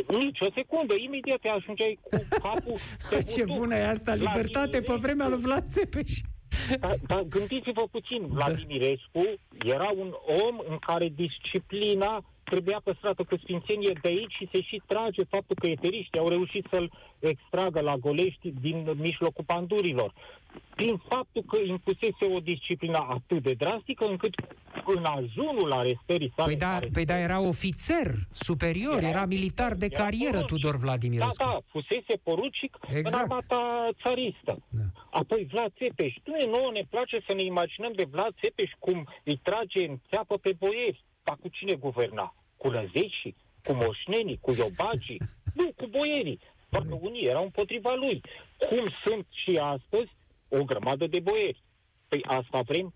[0.08, 2.10] nici o secundă, imediat te ajungeai cu
[2.42, 2.78] capul
[3.10, 6.12] pe Ce bună e asta, libertate pe vremea lui Vlad Țepeș.
[6.80, 9.22] Dar da, gândiți-vă puțin, Vladimirescu
[9.64, 10.14] era un
[10.46, 15.56] om în care disciplina trebuia păstrată cu sfințenie de aici și se și trage faptul
[15.60, 20.12] că eteriștii au reușit să-l extragă la golești din mijlocul pandurilor.
[20.74, 24.34] Prin faptul că impusese o disciplină atât de drastică încât
[24.84, 26.48] în ajunul arestării sale...
[26.48, 30.56] Păi da, păi da era ofițer superior, era, era militar de era carieră porucic.
[30.56, 31.44] Tudor Vladimirescu.
[31.44, 33.06] Da, da, fusese porucic exact.
[33.08, 34.62] în armata țaristă.
[34.68, 34.86] Da.
[35.10, 36.14] Apoi Vlad Țepeș.
[36.24, 40.36] Nu, nouă ne place să ne imaginăm de Vlad Țepeș cum îi trage în țeapă
[40.36, 41.04] pe boieri.
[41.22, 42.34] Dar cu cine guverna?
[42.56, 43.36] Cu lăzeșii?
[43.64, 44.38] Cu moșnenii?
[44.40, 45.20] Cu iobagii?
[45.54, 46.40] Nu, cu boierii.
[46.68, 48.20] Doar că unii erau împotriva lui.
[48.68, 50.10] Cum sunt și astăzi
[50.48, 51.62] o grămadă de boieri.
[52.08, 52.94] Păi asta vrem?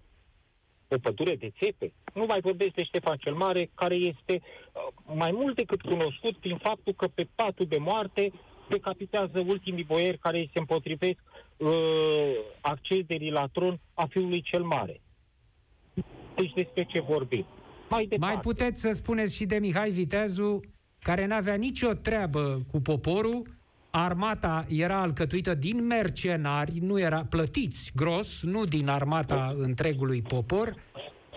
[0.88, 1.92] O pădure de țepe?
[2.14, 6.56] Nu mai vorbesc de Ștefan cel Mare, care este uh, mai mult decât cunoscut prin
[6.56, 8.32] faptul că pe patul de moarte
[8.68, 11.18] decapitează ultimii boieri care îi se împotrivesc
[11.56, 15.00] uh, accederii la tron a fiului cel mare.
[16.34, 17.46] Deci despre ce vorbim?
[17.88, 20.60] Mai, mai puteți să spuneți și de Mihai Viteazu,
[21.02, 23.42] care n-avea nicio treabă cu poporul,
[23.90, 30.74] armata era alcătuită din mercenari, nu era plătiți gros, nu din armata întregului popor.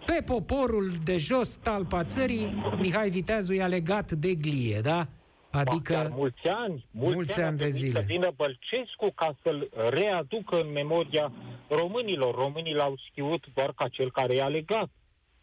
[0.05, 5.07] Pe poporul de jos, talpa țării, Mihai Viteazu i-a legat de glie, da?
[5.51, 7.99] Adică Chiar mulți ani, mulți, mulți ani, ani de zile.
[7.99, 11.31] Să vină Bălcescu ca să-l readucă în memoria
[11.69, 12.35] românilor.
[12.35, 14.89] Românii l-au știut doar ca cel care i-a legat.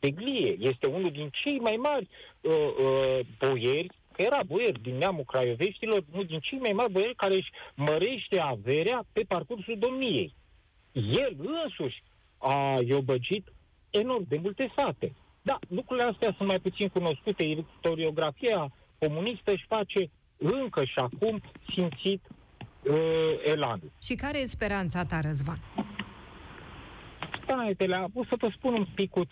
[0.05, 2.09] Teglie este unul din cei mai mari
[2.41, 7.15] uh, uh, boieri, că era boier din neamul craioveștilor, unul din cei mai mari boieri
[7.15, 10.35] care își mărește averea pe parcursul domniei.
[10.93, 12.03] El însuși
[12.39, 13.53] a iobăgit
[13.91, 15.13] enorm de multe sate.
[15.43, 17.45] Da, lucrurile astea sunt mai puțin cunoscute.
[17.45, 21.41] Istoriografia comunistă își face încă și acum
[21.75, 22.21] simțit
[22.83, 22.95] uh,
[23.45, 23.93] elanul.
[24.03, 25.61] Și care e speranța ta, Răzvan?
[27.43, 29.31] Speranțele, o să vă spun un picuț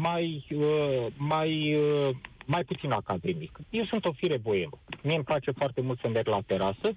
[0.00, 3.58] mai, uh, mai, uh, mai puțin academic.
[3.70, 4.78] Eu sunt o fire boemă.
[5.02, 6.96] Mie îmi place foarte mult să merg la terasă,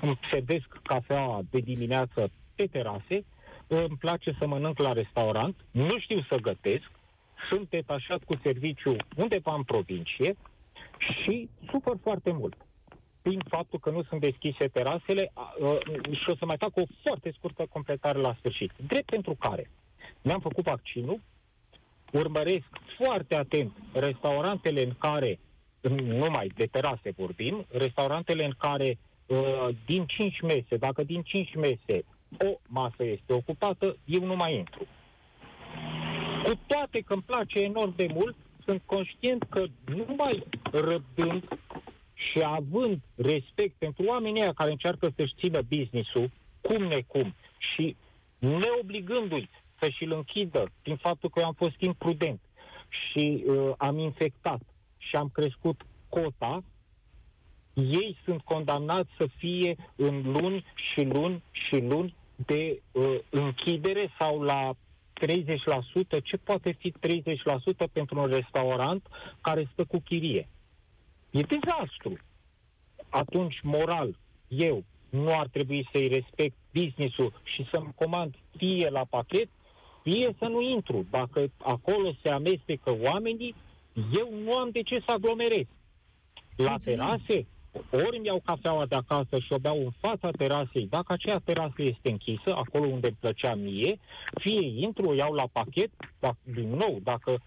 [0.00, 3.24] îmi sedesc cafea de dimineață pe terase,
[3.66, 6.90] îmi place să mănânc la restaurant, nu știu să gătesc,
[7.48, 10.36] sunt detașat cu serviciu undeva în provincie
[10.98, 12.54] și sufăr foarte mult
[13.22, 15.32] prin faptul că nu sunt deschise terasele
[16.10, 18.72] și o să mai fac o foarte scurtă completare la sfârșit.
[18.86, 19.70] Drept pentru care
[20.22, 21.20] mi-am făcut vaccinul,
[22.12, 25.38] urmăresc foarte atent restaurantele în care,
[26.02, 32.04] numai de terase vorbim, restaurantele în care uh, din 5 mese, dacă din 5 mese
[32.38, 34.86] o masă este ocupată, eu nu mai intru.
[36.44, 41.58] Cu toate că îmi place enorm de mult, sunt conștient că numai răbdând
[42.14, 47.96] și având respect pentru oamenii aia care încearcă să-și țină business-ul, cum necum, și
[48.38, 49.48] neobligându-i
[49.80, 52.40] să și-l închidă din faptul că eu am fost imprudent
[52.88, 54.60] și uh, am infectat
[54.96, 56.62] și am crescut cota,
[57.74, 62.14] ei sunt condamnați să fie în luni și luni și luni
[62.46, 64.70] de uh, închidere sau la
[65.26, 66.22] 30%.
[66.22, 69.06] Ce poate fi 30% pentru un restaurant
[69.40, 70.48] care stă cu chirie?
[71.30, 72.18] E dezastru.
[73.08, 74.16] Atunci, moral,
[74.48, 79.48] eu nu ar trebui să-i respect business-ul și să-mi comand fie la pachet,
[80.10, 81.06] fie să nu intru.
[81.10, 83.54] Dacă acolo se amestecă oamenii,
[83.92, 85.66] eu nu am de ce să aglomerez.
[86.56, 86.98] La Mulțumim.
[86.98, 87.46] terase,
[87.90, 91.74] ori îmi iau cafeaua de acasă și o beau în fața terasei, dacă aceea terasă
[91.82, 93.98] este închisă, acolo unde îmi plăcea mie,
[94.40, 97.38] fie intru, o iau la pachet, dar, din nou, dacă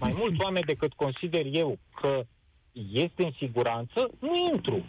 [0.00, 2.24] mai mulți oameni decât consider eu că
[2.92, 4.84] este în siguranță, nu intru.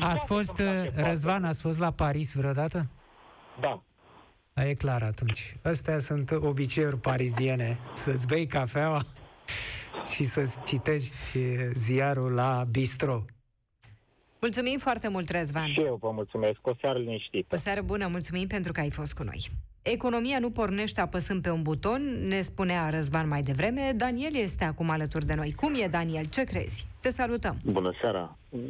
[0.00, 0.62] ați fost,
[0.94, 2.86] Răzvan, ați fost la Paris vreodată?
[3.60, 3.82] Da.
[4.58, 5.56] A, e clar atunci.
[5.62, 7.78] Astea sunt obiceiuri pariziene.
[7.94, 9.06] Să-ți bei cafeaua
[10.14, 11.14] și să citești
[11.72, 13.24] ziarul la bistro.
[14.40, 15.68] Mulțumim foarte mult, Răzvan.
[15.72, 16.66] Și eu vă mulțumesc.
[16.66, 17.54] O seară liniștită.
[17.54, 18.06] O seară bună.
[18.06, 19.50] Mulțumim pentru că ai fost cu noi.
[19.92, 23.92] Economia nu pornește apăsând pe un buton, ne spunea Răzvan mai devreme.
[23.96, 25.52] Daniel este acum alături de noi.
[25.52, 26.24] Cum e, Daniel?
[26.24, 26.86] Ce crezi?
[27.00, 27.56] Te salutăm.
[27.64, 28.36] Bună seara.
[28.48, 28.60] Uh,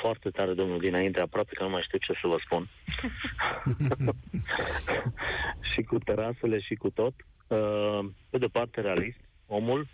[0.00, 2.68] foarte tare, domnul, dinainte, aproape că nu mai știu ce să vă spun.
[5.72, 7.14] și cu terasele și cu tot.
[7.46, 9.86] Uh, pe de parte, realist, omul,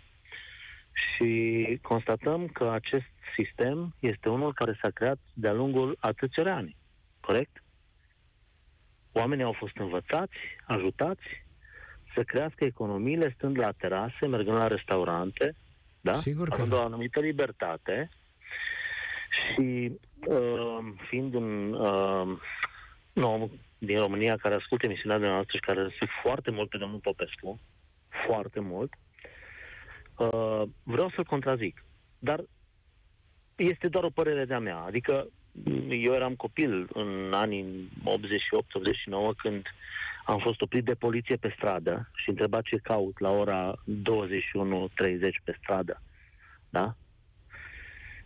[0.91, 6.75] și constatăm că acest sistem este unul care s-a creat de-a lungul atâților ani.
[7.19, 7.63] Corect?
[9.11, 10.37] Oamenii au fost învățați,
[10.67, 11.23] ajutați
[12.13, 15.55] să crească economiile stând la terase, mergând la restaurante,
[16.01, 16.13] da?
[16.13, 18.09] Sigur că Având o anumită libertate
[19.29, 19.91] și
[20.27, 22.37] uh, fiind un uh,
[23.13, 26.99] om din România care ascultă emisiunea de noastră și care respect foarte mult pe domnul
[26.99, 27.59] Popescu,
[28.25, 28.93] foarte mult,
[30.17, 31.83] uh, vreau să-l contrazic.
[32.19, 32.43] dar
[33.55, 34.77] este doar o părere de-a mea.
[34.77, 35.27] Adică
[35.89, 39.65] eu eram copil în anii 88-89 când
[40.25, 43.81] am fost oprit de poliție pe stradă și întreba ce caut la ora 21.30
[45.43, 46.01] pe stradă.
[46.69, 46.95] Da?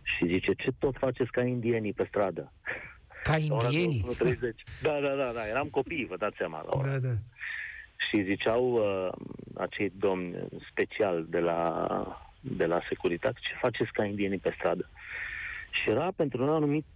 [0.02, 2.52] Și zice, ce tot faceți ca indienii pe stradă?
[3.22, 4.04] Ca indienii?
[4.82, 6.62] Da, da, da, da, eram copii, vă dați seama.
[6.62, 6.88] La ora.
[6.88, 7.14] Da, da.
[8.08, 9.12] Și ziceau uh,
[9.54, 11.60] acei domni special de la,
[12.40, 14.90] de la securitate, ce faceți ca indienii pe stradă?
[15.74, 16.86] Și era pentru un anumit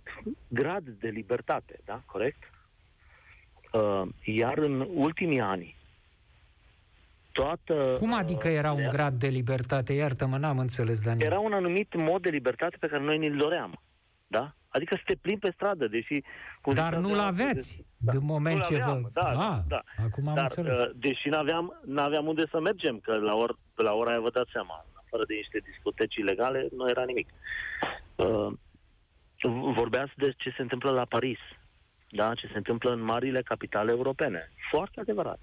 [0.49, 2.03] grad de libertate, da?
[2.07, 2.43] Corect?
[3.73, 5.77] Uh, iar în ultimii ani,
[7.33, 7.95] toată...
[7.99, 9.93] Cum adică era un grad de libertate?
[9.93, 11.27] Iartă-mă, n-am înțeles, Daniel.
[11.27, 13.81] Era un anumit mod de libertate pe care noi ne-l doream.
[14.27, 14.55] Da?
[14.69, 16.23] Adică să te plimbi pe stradă, deși...
[16.75, 19.01] Dar nu-l aveați, de, da, de moment ce vă...
[19.13, 19.83] Da, ah, da.
[20.05, 20.79] Acum am Dar, înțeles.
[20.79, 24.51] Uh, deși n-aveam, n-aveam unde să mergem, că la, or, la ora aia vă dați
[24.53, 27.29] seama, fără de niște discoteci ilegale, nu era nimic.
[28.17, 28.53] Uh,
[29.47, 31.39] vorbeați de ce se întâmplă la Paris,
[32.11, 32.35] da?
[32.35, 34.51] ce se întâmplă în marile capitale europene.
[34.71, 35.41] Foarte adevărat.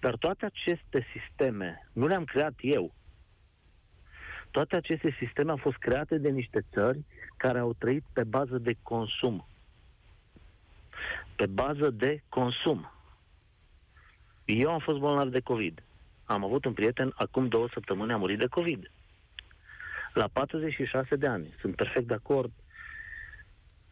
[0.00, 2.94] Dar toate aceste sisteme nu le-am creat eu.
[4.50, 7.04] Toate aceste sisteme au fost create de niște țări
[7.36, 9.46] care au trăit pe bază de consum.
[11.36, 12.92] Pe bază de consum.
[14.44, 15.82] Eu am fost bolnav de COVID.
[16.24, 18.90] Am avut un prieten, acum două săptămâni a murit de COVID.
[20.12, 21.54] La 46 de ani.
[21.60, 22.52] Sunt perfect de acord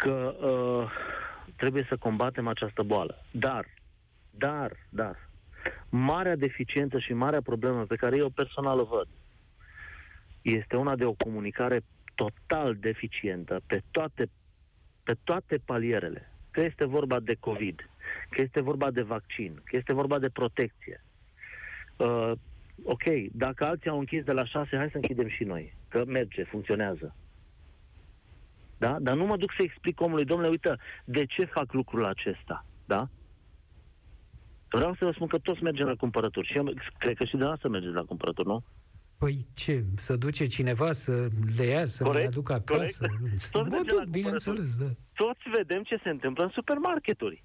[0.01, 0.91] că uh,
[1.57, 3.23] trebuie să combatem această boală.
[3.31, 3.67] Dar,
[4.31, 5.29] dar, dar,
[5.89, 9.09] marea deficiență și marea problemă pe care eu personal o văd
[10.43, 11.81] este una de o comunicare
[12.15, 14.29] total deficientă pe toate,
[15.03, 16.33] pe toate palierele.
[16.51, 17.91] Că este vorba de COVID,
[18.31, 21.05] că este vorba de vaccin, că este vorba de protecție.
[21.97, 22.33] Uh,
[22.85, 25.75] ok, dacă alții au închis de la șase, hai să închidem și noi.
[25.89, 27.15] Că merge, funcționează.
[28.81, 28.97] Da?
[29.01, 32.65] Dar nu mă duc să explic omului, domnule, uite, de ce fac lucrul acesta?
[32.87, 33.09] Da?
[34.69, 36.47] Vreau să vă spun că toți mergem la cumpărături.
[36.47, 38.65] Și eu cred că și de să mergeți la cumpărături, nu?
[39.19, 39.85] Păi ce?
[39.97, 43.07] Să duce cineva să le ia, să corect, le aducă acasă?
[43.51, 44.87] Toți Bă, duc, bineînțeles, da.
[45.15, 47.45] Toți vedem ce se întâmplă în supermarketuri.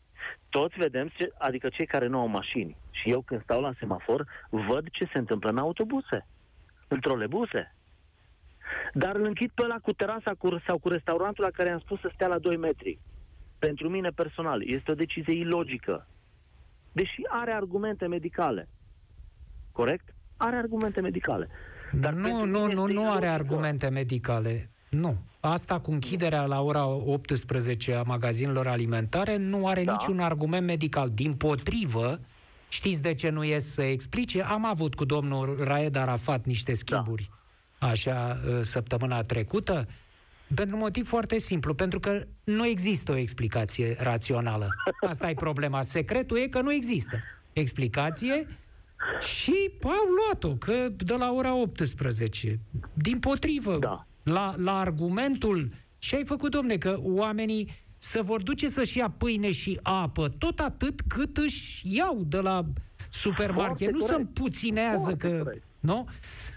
[0.49, 2.77] Toți vedem, ce, adică cei care nu au mașini.
[2.91, 6.27] Și eu când stau la semafor, văd ce se întâmplă în autobuse,
[6.87, 7.75] în trolebuse.
[8.93, 11.99] Dar îl închid pe ăla cu terasa cu, sau cu restaurantul la care am spus
[11.99, 12.99] să stea la 2 metri.
[13.59, 16.07] Pentru mine personal, este o decizie ilogică.
[16.91, 18.69] Deși are argumente medicale.
[19.71, 20.13] Corect?
[20.37, 21.49] Are argumente medicale.
[21.91, 24.69] Dar nu, nu, nu, nu are argumente medicale.
[24.89, 25.17] Nu.
[25.39, 29.91] Asta cu închiderea la ora 18 a magazinelor alimentare nu are da.
[29.91, 31.09] niciun argument medical.
[31.09, 32.19] Din potrivă,
[32.67, 34.43] știți de ce nu ies să explice?
[34.43, 36.77] Am avut cu domnul Raed Arafat niște da.
[36.77, 37.29] schimburi.
[37.29, 37.35] Da
[37.77, 39.87] așa, ă, săptămâna trecută?
[40.55, 44.69] Pentru motiv foarte simplu, pentru că nu există o explicație rațională.
[45.07, 45.81] Asta e problema.
[45.81, 47.19] Secretul e că nu există
[47.53, 48.47] explicație
[49.19, 52.59] și au luat-o, că de la ora 18.
[52.93, 54.07] Din potrivă, da.
[54.23, 59.51] la, la argumentul și ai făcut, domne, că oamenii să vor duce să-și ia pâine
[59.51, 62.65] și apă, tot atât cât își iau de la
[63.09, 63.89] supermarket.
[63.89, 64.09] Foarte nu corect.
[64.09, 65.37] se împuținează Foarte că...
[65.43, 65.63] Corect.
[65.79, 66.07] Nu?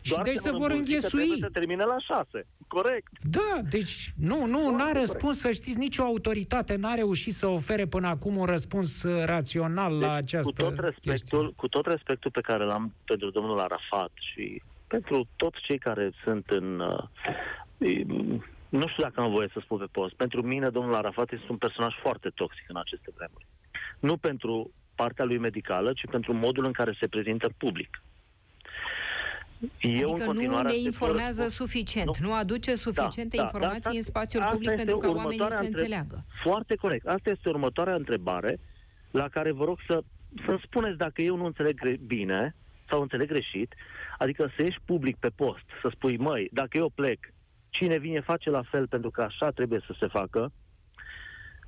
[0.03, 1.39] Doar și deci se vor înghesui.
[1.41, 2.47] Să termine la șase.
[2.69, 3.13] Corect.
[3.23, 8.07] Da, deci nu, nu, n-a răspuns, să știți, nicio autoritate n-a reușit să ofere până
[8.07, 11.53] acum un răspuns uh, rațional deci, la această cu tot respectul, chestie.
[11.57, 16.51] Cu tot respectul pe care l-am pentru domnul Arafat și pentru toți cei care sunt
[16.51, 16.81] în...
[16.81, 20.15] Uh, nu știu dacă am voie să spun pe post.
[20.15, 23.47] Pentru mine, domnul Arafat este un personaj foarte toxic în aceste vremuri.
[23.99, 28.03] Nu pentru partea lui medicală, ci pentru modul în care se prezintă public.
[29.81, 31.49] Eu adică nu ne informează fără...
[31.49, 35.39] suficient, nu, nu aduce suficiente da, da, informații da, în spațiul public pentru ca oamenii
[35.39, 35.67] să între...
[35.67, 36.25] înțeleagă.
[36.43, 37.07] Foarte corect.
[37.07, 38.59] Asta este următoarea întrebare
[39.11, 40.03] la care vă rog să,
[40.47, 42.55] să spuneți dacă eu nu înțeleg bine
[42.89, 43.75] sau înțeleg greșit,
[44.19, 47.33] adică să ieși public pe post, să spui, măi, dacă eu plec,
[47.69, 50.53] cine vine face la fel pentru că așa trebuie să se facă.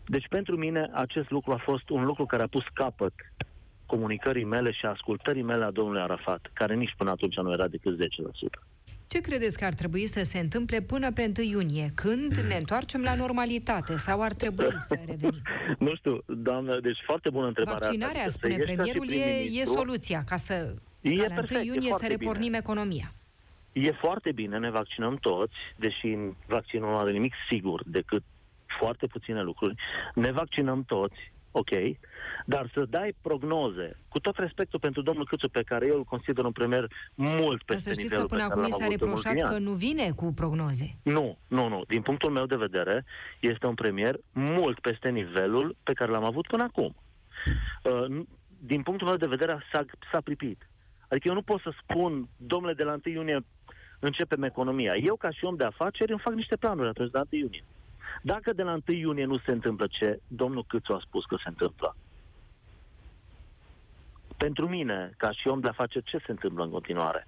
[0.06, 3.12] Deci pentru mine acest lucru a fost un lucru care a pus capăt
[3.90, 7.94] comunicării mele și ascultării mele a domnului Arafat, care nici până atunci nu era decât
[7.96, 8.00] 10%.
[9.06, 13.02] Ce credeți că ar trebui să se întâmple până pe 1 iunie, când ne întoarcem
[13.02, 15.42] la normalitate sau ar trebui să revenim?
[15.86, 17.78] nu știu, doamnă, deci foarte bună întrebare.
[17.80, 21.92] Vaccinarea, asta, spune premierul, e, e soluția ca să e ca la perfect, 1 iunie
[21.92, 22.56] să repornim bine.
[22.56, 23.10] economia.
[23.72, 26.16] E foarte bine, ne vaccinăm toți, deși
[26.46, 28.22] vaccinul nu are nimic sigur decât
[28.78, 29.74] foarte puține lucruri.
[30.14, 31.68] Ne vaccinăm toți, ok,
[32.46, 36.44] dar să dai prognoze, cu tot respectul pentru domnul Câțu, pe care eu îl consider
[36.44, 38.78] un premier mult Dar peste să știți nivelul că până pe care acum i l-am
[38.80, 39.64] s-a avut în reproșat ultimii că ani.
[39.64, 40.98] nu vine cu prognoze.
[41.02, 41.82] Nu, nu, nu.
[41.88, 43.04] Din punctul meu de vedere,
[43.40, 46.94] este un premier mult peste nivelul pe care l-am avut până acum.
[47.84, 50.68] Uh, n- Din punctul meu de vedere, s-a, s-a pripit.
[51.08, 53.40] Adică eu nu pot să spun, domnule, de la 1 iunie
[54.00, 54.94] începem economia.
[54.96, 57.64] Eu, ca și om de afaceri, îmi fac niște planuri atunci de la 1 iunie.
[58.22, 61.48] Dacă de la 1 iunie nu se întâmplă ce domnul Câțu a spus că se
[61.48, 61.96] întâmplă,
[64.36, 67.26] pentru mine, ca și om de afaceri, ce se întâmplă în continuare?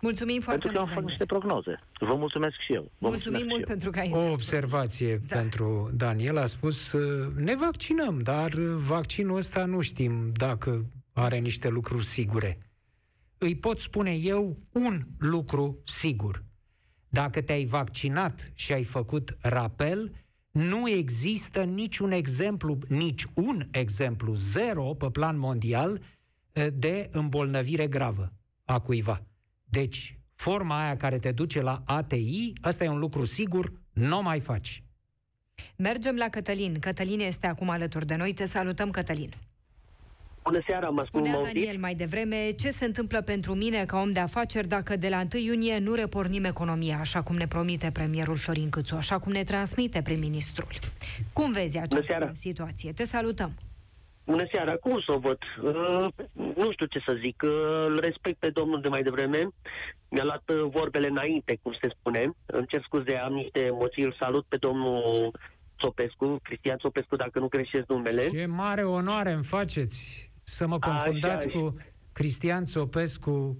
[0.00, 1.08] Mulțumim foarte Pentru că eu mult, am fac Daniel.
[1.08, 1.80] niște prognoze.
[2.10, 2.82] Vă mulțumesc și eu.
[2.98, 3.66] Vă Mulțumim mulțumesc și mult eu.
[3.66, 4.32] pentru că ai O intrat.
[4.32, 5.34] observație Da.
[5.34, 5.40] da.
[5.40, 6.36] pentru Daniel.
[6.38, 12.04] A spus, uh, ne vaccinăm, dar uh, vaccinul ăsta nu știm dacă are niște lucruri
[12.04, 12.58] sigure.
[13.38, 16.42] Îi pot spune eu un lucru sigur.
[17.14, 20.12] Dacă te-ai vaccinat și ai făcut rapel,
[20.50, 26.02] nu există niciun exemplu, nici un exemplu, zero pe plan mondial,
[26.52, 28.32] eh, de îmbolnăvire gravă
[28.64, 29.22] a cuiva.
[29.64, 34.20] Deci, forma aia care te duce la ATI, ăsta e un lucru sigur, nu o
[34.20, 34.82] mai faci.
[35.76, 36.78] Mergem la Cătălin.
[36.78, 38.32] Cătălin este acum alături de noi.
[38.32, 39.30] Te salutăm, Cătălin.
[40.44, 43.98] Bună seara, mă spun Spunea mă Daniel mai devreme ce se întâmplă pentru mine ca
[43.98, 47.90] om de afaceri dacă de la 1 iunie nu repornim economia, așa cum ne promite
[47.92, 50.68] premierul Florin Câțu, așa cum ne transmite prim-ministrul.
[51.32, 52.30] Cum vezi această seara.
[52.32, 52.92] situație?
[52.92, 53.52] Te salutăm.
[54.26, 55.38] Bună seara, cum să o văd?
[55.62, 56.06] Uh,
[56.56, 57.42] nu știu ce să zic.
[57.42, 57.50] Uh,
[57.86, 59.48] îl respect pe domnul de mai devreme.
[60.08, 62.30] Mi-a luat uh, vorbele înainte, cum se spune.
[62.46, 64.04] Îmi cer scuze, am niște emoții.
[64.04, 65.30] Îl salut pe domnul
[65.80, 68.28] Sopescu, Cristian Sopescu, dacă nu greșesc numele.
[68.28, 71.76] Ce mare onoare îmi faceți să mă confundați Așa, cu
[72.12, 73.58] Cristian Țopescu,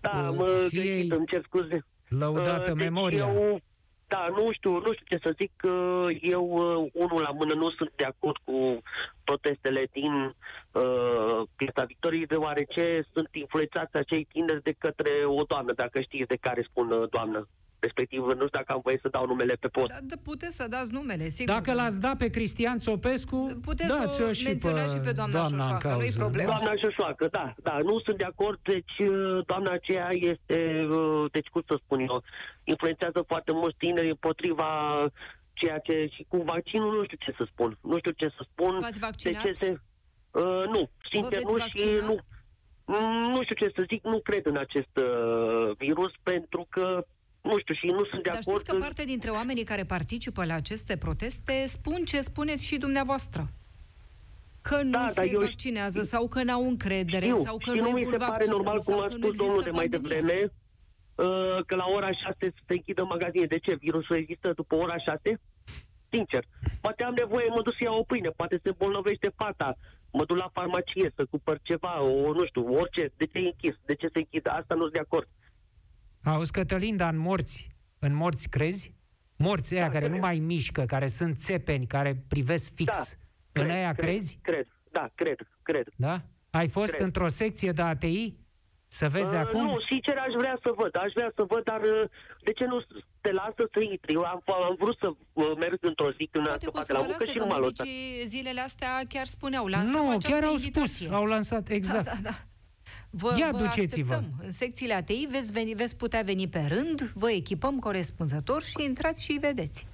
[0.00, 1.86] Da, uh, mă fie greșit, îmi cer scuze.
[2.08, 3.26] lăudată Uh, deci memoria.
[3.26, 3.60] Eu,
[4.06, 5.52] da, nu știu, nu știu ce să zic.
[5.56, 8.82] că Eu, uh, unul la mână, nu sunt de acord cu
[9.24, 10.12] protestele din
[10.72, 16.36] uh, Piața Victoriei, deoarece sunt influențați acei tineri de către o doamnă, dacă știți de
[16.40, 17.48] care spun uh, doamnă.
[17.80, 19.88] Respectiv, nu știu dacă am voie să dau numele pe post.
[19.88, 21.54] Da, da, puteți să dați numele, sigur.
[21.54, 25.12] Dacă l-ați dat pe Cristian Țopescu, Puteți dați-o să o și menționați pe, și pe
[25.12, 26.18] doamna în Șoșoacă, nu-i cauză.
[26.18, 26.50] problemă.
[26.52, 31.48] Doamna Șoșoacă, da, da, nu sunt de acord, deci uh, doamna aceea este, uh, deci
[31.48, 32.22] cum să spun eu,
[32.64, 34.70] influențează foarte mulți tineri împotriva
[35.52, 38.78] ceea ce, și cu vaccinul nu știu ce să spun, nu știu ce să spun.
[38.80, 39.42] V-ați vaccinat?
[39.42, 39.80] De ce se,
[40.30, 41.90] uh, nu, sincer veți nu vaccina?
[41.90, 42.16] și nu,
[42.92, 47.04] Mm, nu știu ce să zic, nu cred în acest uh, virus pentru că
[47.42, 48.56] nu știu, și nu sunt de Dar acord.
[48.56, 53.48] știți că parte dintre oamenii care participă la aceste proteste spun ce spuneți și dumneavoastră.
[54.62, 57.76] Că nu Da, se dar eu vaccinează sau că n-au încredere Știu, sau că și
[57.78, 59.36] nu, nu e mi se bun pare vaccinul normal, cum sau a că nu spus
[59.36, 60.20] domnul există de mai pandemie.
[60.20, 60.52] devreme,
[61.14, 63.46] uh, că la ora 6 să se închidă magazine.
[63.46, 63.74] De ce?
[63.74, 65.40] Virusul există după ora 6?
[66.12, 66.44] Sincer.
[66.80, 69.76] Poate am nevoie, mă duc să iau o pâine, poate se îmbolnăvește fata,
[70.10, 73.12] mă duc la farmacie să cumpăr ceva, o, nu știu, orice.
[73.16, 73.74] De ce e închis?
[73.84, 74.50] De ce se închidă?
[74.50, 75.28] Asta nu sunt de acord.
[76.24, 77.68] Auzi, Cătălin, dar în morți,
[77.98, 78.94] în morți crezi?
[79.36, 80.10] Morți ăia Da, care cred.
[80.14, 82.96] nu mai mișcă, care sunt țepeni, care privesc fix.
[83.52, 84.38] Da, în cred, aia cred, crezi?
[84.42, 85.86] Cred, da, cred, cred.
[85.96, 86.22] Da?
[86.50, 87.04] Ai fost Cred.
[87.04, 88.38] într-o secție de ATI?
[88.92, 89.64] Să vezi Uh, acum?
[89.64, 92.08] Nu, sincer aș vrea să văd, aș vrea să văd, dar uh,
[92.44, 92.80] de ce nu
[93.20, 94.12] te lasă să intri?
[94.12, 96.84] Eu am, am vrut să uh, merg într-o zi când Poate să că o fac
[96.84, 97.86] să la vă muncă lase, și nu că m-a lăsat.
[97.86, 101.06] medicii zilele astea chiar spuneau, lansăm Nu, această chiar au invitație.
[101.06, 102.04] spus, au lansat, exact.
[102.04, 102.34] Da, da, da.
[103.10, 104.14] Vă, Ia vă duceți-vă.
[104.14, 104.44] așteptăm.
[104.46, 109.24] În secțiile ATI veți, veni, veți putea veni pe rând, vă echipăm corespunzător și intrați
[109.24, 109.86] și îi vedeți.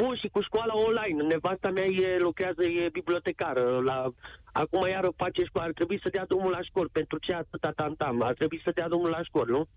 [0.00, 1.22] Bun, și cu școala online.
[1.22, 3.80] Nevasta mea e, lucrează, e bibliotecară.
[3.84, 4.12] La,
[4.52, 5.66] acum iară face școală.
[5.68, 6.88] Ar trebui să dea drumul la școli.
[6.92, 8.22] Pentru ce atâta tantam?
[8.22, 9.68] Ar trebui să dea drumul la școli, nu?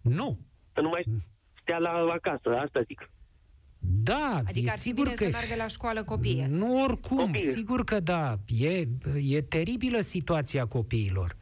[0.00, 0.38] Nu.
[0.74, 1.04] Să nu mai
[1.62, 3.10] stea la acasă, asta zic.
[3.80, 5.24] Da, Adică e ar fi sigur bine că...
[5.24, 6.46] să meargă la școală copiii.
[6.48, 7.40] Nu oricum, Copii.
[7.40, 8.36] sigur că da.
[8.58, 8.84] E,
[9.20, 11.36] e teribilă situația copiilor.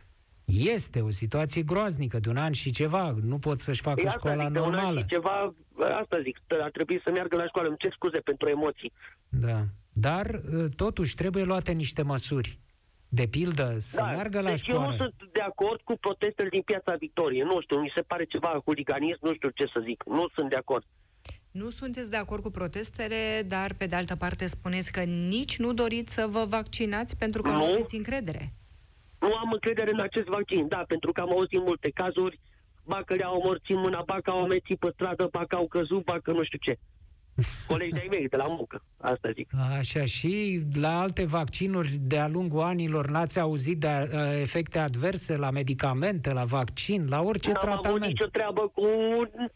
[0.47, 3.14] Este o situație groaznică, de un an și ceva.
[3.22, 5.01] Nu pot să-și facă E asta școala zic, de un an normală.
[5.01, 5.55] și ceva,
[6.01, 7.68] asta zic, ar trebui să meargă la școală.
[7.68, 8.92] Îmi cer scuze pentru emoții.
[9.28, 9.62] Da.
[9.92, 12.59] Dar, uh, totuși, trebuie luate niște măsuri.
[13.09, 14.82] De pildă, să meargă la deci școală.
[14.84, 17.42] eu nu sunt de acord cu protestele din Piața Victoriei.
[17.42, 20.03] Nu știu, mi se pare ceva huliganism, nu știu ce să zic.
[20.07, 20.84] Nu sunt de acord.
[21.51, 25.72] Nu sunteți de acord cu protestele, dar pe de altă parte spuneți că nici nu
[25.72, 27.64] doriți să vă vaccinați pentru că nu, Nu.
[27.64, 28.53] aveți încredere.
[29.21, 32.41] Nu am încredere în acest vaccin, da, pentru că am auzit multe cazuri,
[32.85, 35.67] ba că le-au omorțit în mâna, ba că au amețit pe stradă, ba că au
[35.67, 36.79] căzut, ba că nu știu ce.
[37.66, 39.51] Colegi de-ai mei de la muncă, asta zic.
[39.78, 45.51] Așa, și la alte vaccinuri de-a lungul anilor n-ați auzit de uh, efecte adverse la
[45.51, 48.07] medicamente, la vaccin, la orice N-am avut tratament?
[48.07, 48.82] nicio treabă cu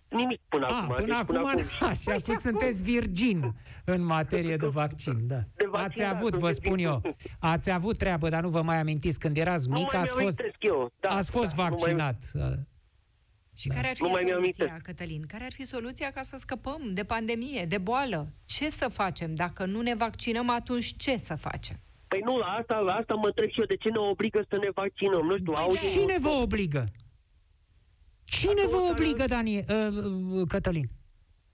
[0.09, 0.95] nimic până A, acum.
[0.95, 1.57] până deci acum, așa,
[2.05, 2.35] Păi că și acum.
[2.35, 3.55] sunteți virgin
[3.85, 5.41] în materie de vaccin, da.
[5.55, 7.03] De ați avut, vă spun eu,
[7.39, 10.93] ați avut treabă, dar nu vă mai amintiți când erați mic, ați fost, eu.
[11.01, 12.31] Da, ați fost da, vaccinat.
[12.33, 12.59] Nu mai...
[13.61, 13.75] Și da.
[13.75, 15.23] care ar fi nu soluția, Cătălin?
[15.27, 18.27] Care ar fi soluția ca să scăpăm de pandemie, de boală?
[18.45, 19.35] Ce să facem?
[19.35, 21.77] Dacă nu ne vaccinăm, atunci ce să facem?
[22.09, 23.65] Păi nu, la asta, la asta mă trec și eu.
[23.65, 25.27] De ce ne obligă să ne vaccinăm?
[25.27, 26.85] Nu știu, păi Cine vă obligă?
[28.25, 30.89] Cine vă obligă, Dani, uh, uh, Cătălin?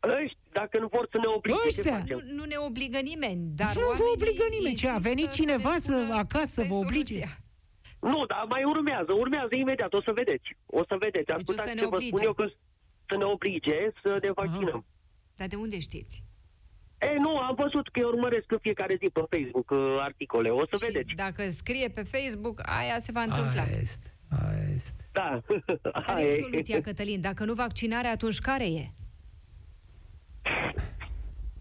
[0.03, 2.05] Ăștia, dacă nu vor să ne oblige, Ăștia.
[2.09, 4.75] Nu, nu ne obligă nimeni, dar Nu vă obligă nimeni.
[4.75, 7.13] Ce, a venit cineva să, acasă să vă oblige?
[7.13, 7.46] Soluția.
[8.01, 10.57] Nu, dar mai urmează, urmează imediat, o să vedeți.
[10.67, 11.27] O să vedeți.
[11.27, 12.47] Deci Ascultați ce vă spun eu, că
[13.09, 14.85] să ne oblige să ne vaccinăm.
[14.85, 14.95] Aha.
[15.37, 16.23] Dar de unde știți?
[16.99, 20.49] E, nu, am văzut că eu urmăresc în fiecare zi pe Facebook uh, articole.
[20.49, 21.15] O să și vedeți.
[21.15, 23.63] dacă scrie pe Facebook, aia se va întâmpla.
[23.63, 24.15] Aia este.
[24.29, 25.09] Aia este.
[25.13, 25.43] Da.
[26.07, 27.21] Care e soluția, Cătălin?
[27.21, 28.91] Dacă nu vaccinare, atunci care e?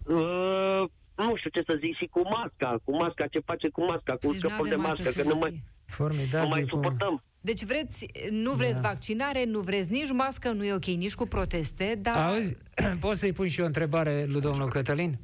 [0.06, 0.84] Uh,
[1.16, 2.80] nu știu ce să zic, și cu masca.
[2.84, 6.40] Cu masca, ce face cu masca, cu deci scăpul de mască, că nu mai, Formidabil
[6.40, 7.22] nu mai suportăm.
[7.40, 8.88] Deci vreți, nu vreți da.
[8.88, 12.16] vaccinare, nu vreți nici mască, nu e ok nici cu proteste, dar...
[12.16, 12.56] Auzi,
[13.00, 15.18] pot să-i pun și eu o întrebare lui domnul Cătălin?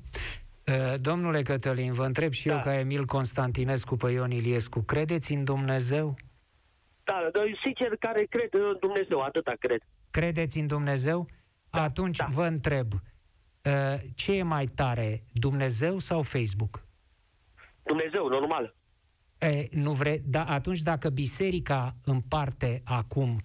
[0.66, 2.54] Uh, domnule Cătălin, vă întreb și da.
[2.54, 6.14] eu ca Emil Constantinescu pe Ion Iliescu, credeți în Dumnezeu?
[7.04, 9.80] Da, dar sincer, care cred în Dumnezeu, atâta cred.
[10.10, 11.26] Credeți în Dumnezeu?
[11.70, 12.26] Da, Atunci da.
[12.30, 13.00] vă întreb, uh,
[14.14, 16.84] ce e mai tare, Dumnezeu sau Facebook?
[17.82, 18.74] Dumnezeu, normal.
[19.38, 23.40] E, nu vre, da, atunci dacă biserica împarte acum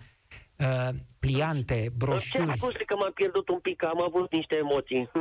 [0.57, 0.89] uh,
[1.19, 2.57] pliante, broșuri...
[2.57, 5.09] Scuze că m-am pierdut un pic, am avut niște emoții.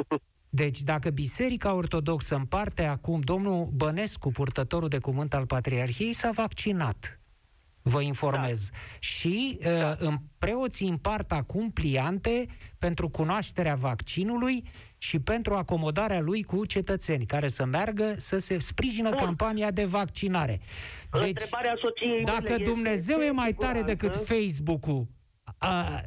[0.48, 7.20] Deci dacă Biserica Ortodoxă împarte acum, domnul Bănescu, purtătorul de cuvânt al Patriarhiei, s-a vaccinat.
[7.88, 8.70] Vă informez.
[8.70, 8.76] Da.
[8.98, 9.96] Și da.
[10.02, 12.46] uh, preoții împart acum pliante
[12.78, 14.64] pentru cunoașterea vaccinului
[14.98, 19.18] și pentru acomodarea lui cu cetățeni care să meargă să se sprijină Bun.
[19.18, 20.60] campania de vaccinare.
[21.22, 21.42] Deci,
[22.24, 25.06] dacă Dumnezeu e mai tare decât Facebook-ul,
[25.58, 26.02] a,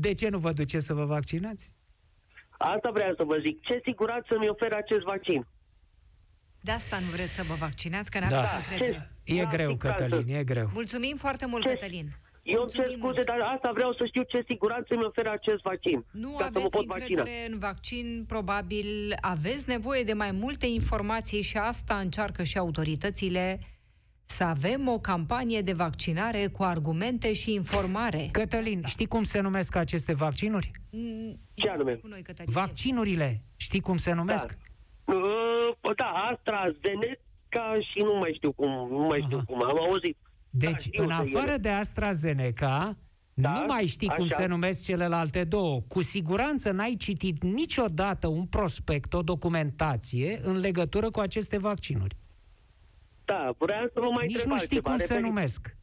[0.00, 1.72] de ce nu vă duceți să vă vaccinați?
[2.58, 3.60] Asta vreau să vă zic.
[3.60, 5.46] Ce siguranță mi oferă acest vaccin?
[6.60, 8.46] De asta nu vreți să vă vaccinați, că n-ar da.
[8.76, 10.70] Ce, E greu, Cătălin, e greu.
[10.72, 11.68] Mulțumim foarte mult, ce?
[11.68, 12.08] Cătălin.
[12.42, 13.24] Eu îmi cer scuze, mult.
[13.26, 16.04] dar asta vreau să știu ce siguranță îmi oferă acest vaccin.
[16.10, 17.52] Nu ca aveți să mă pot încredere vaccina.
[17.52, 23.60] în vaccin, probabil aveți nevoie de mai multe informații și asta încearcă și autoritățile
[24.24, 28.28] să avem o campanie de vaccinare cu argumente și informare.
[28.32, 28.88] Cătălin, asta.
[28.88, 30.70] știi cum se numesc aceste vaccinuri?
[30.90, 31.92] Mm, Ce anume?
[31.94, 32.52] Cu noi, Cătălin.
[32.52, 34.46] Vaccinurile, știi cum se numesc?
[34.46, 34.54] Da,
[35.14, 39.44] uh, da AstraZeneca și nu mai știu cum, nu mai știu Aha.
[39.46, 40.16] cum, am auzit.
[40.50, 42.96] Deci, da, în afară de AstraZeneca,
[43.34, 43.50] da?
[43.52, 44.36] Nu mai știi cum Așa.
[44.36, 45.80] se numesc celelalte două.
[45.88, 52.16] Cu siguranță n-ai citit niciodată un prospect, o documentație în legătură cu aceste vaccinuri.
[53.24, 54.88] Da, vreau să vă mai Nici nu știi ceva.
[54.90, 55.76] cum se numesc.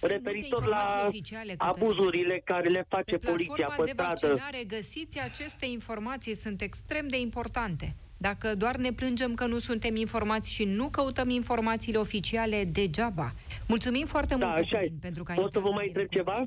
[0.00, 4.02] Referitor la oficiale, abuzurile care le face pe poliția pe de stradă.
[4.02, 7.94] vaccinare găsiți aceste informații, sunt extrem de importante.
[8.30, 13.32] Dacă doar ne plângem că nu suntem informați și nu căutăm informațiile oficiale degeaba.
[13.68, 16.44] Mulțumim foarte da, mult, așa Cătălin, pentru că ai Pot să vă mai întreb ceva?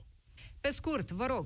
[0.61, 1.45] Pe scurt, vă rog.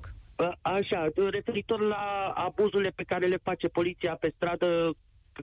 [0.60, 4.90] Așa, referitor la abuzurile pe care le face poliția pe stradă,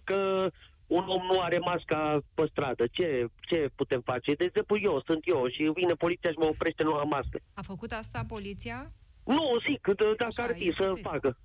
[0.04, 0.50] că
[0.88, 4.34] un om nu are masca pe stradă, ce, ce putem face?
[4.34, 7.40] De exemplu, eu sunt eu și vine poliția și mă oprește, nu am mască.
[7.54, 8.92] A făcut asta poliția?
[9.24, 11.38] Nu, zic, dacă Așa, ar fi să facă.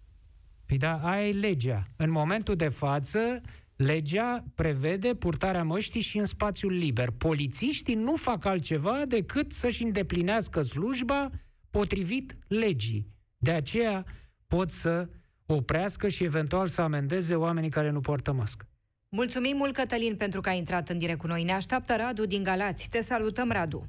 [0.66, 1.86] Păi da, aia e legea.
[1.96, 3.40] În momentul de față,
[3.76, 7.08] legea prevede purtarea măștii și în spațiul liber.
[7.18, 11.30] Polițiștii nu fac altceva decât să-și îndeplinească slujba
[11.70, 13.06] potrivit legii.
[13.36, 14.04] De aceea
[14.46, 15.08] pot să
[15.46, 18.66] oprească și eventual să amendeze oamenii care nu poartă mască.
[19.08, 21.42] Mulțumim mult, Cătălin, pentru că ai intrat în direct cu noi.
[21.44, 22.88] Ne așteaptă Radu din Galați.
[22.90, 23.88] Te salutăm, Radu.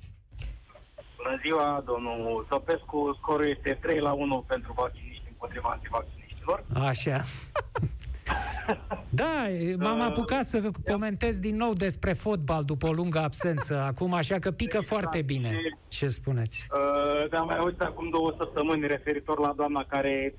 [1.18, 3.18] Bună ziua, domnul Sopescu.
[3.18, 5.80] Scorul este 3 la 1 pentru vacciniști împotriva
[6.46, 6.64] antivacciniștilor.
[6.74, 7.26] Așa.
[9.10, 9.46] Da,
[9.78, 14.52] m-am apucat să comentez din nou despre fotbal după o lungă absență acum, așa că
[14.52, 14.88] pică exact.
[14.88, 15.60] foarte bine.
[15.88, 16.68] Ce spuneți?
[16.72, 20.36] Uh, da, mai auzit acum două săptămâni referitor la doamna care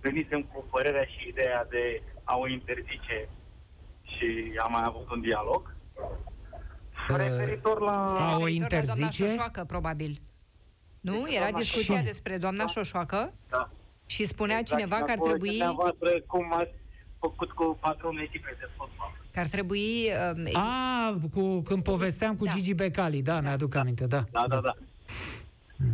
[0.00, 3.28] venisem cu părerea și ideea de a o interzice
[4.02, 5.74] și am mai avut un dialog.
[7.10, 8.06] Uh, referitor la...
[8.32, 9.24] A o interzice?
[9.24, 10.20] La Șoșoacă, probabil.
[11.00, 11.26] Nu?
[11.36, 12.70] Era discuția despre doamna da.
[12.70, 13.32] Șoșoacă?
[13.50, 13.70] Da.
[14.06, 15.58] Și spunea exact, cineva că ar trebui...
[16.26, 16.74] cum ați
[17.18, 19.12] făcut cu patronul echipei de fotbal.
[19.32, 19.86] Că ar trebui...
[20.44, 22.50] Uh, A, cu, când povesteam cu da.
[22.50, 23.80] Gigi Becali, da, da, mi-aduc da.
[23.80, 24.24] aminte, da.
[24.30, 24.74] Da, da, da.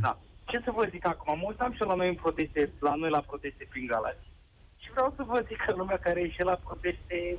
[0.00, 0.18] da.
[0.44, 1.38] Ce să vă zic acum?
[1.38, 4.28] Mă uitam și la noi în proteste, la noi la proteste prin Galați.
[4.78, 7.38] Și vreau să vă zic că lumea care ieșe la proteste,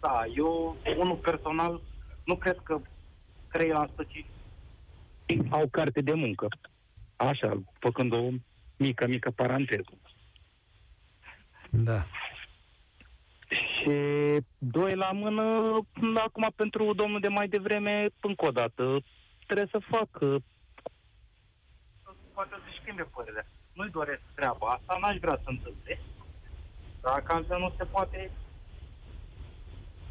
[0.00, 1.80] da, eu, unul personal,
[2.24, 4.24] nu cred că 3% ci
[5.50, 6.48] Au carte de muncă.
[7.16, 8.28] Așa, făcând o
[8.80, 9.92] mică, mică paranteză.
[11.70, 12.06] Da.
[13.48, 13.96] Și
[14.58, 15.42] doi la mână,
[16.26, 19.02] acum pentru domnul de mai devreme, încă o dată,
[19.46, 20.42] trebuie să facă
[22.34, 23.46] poate să schimbe părerea.
[23.72, 26.00] Nu-i doresc treaba asta, n-aș vrea să întâmple.
[27.02, 28.30] Dacă altfel nu se poate,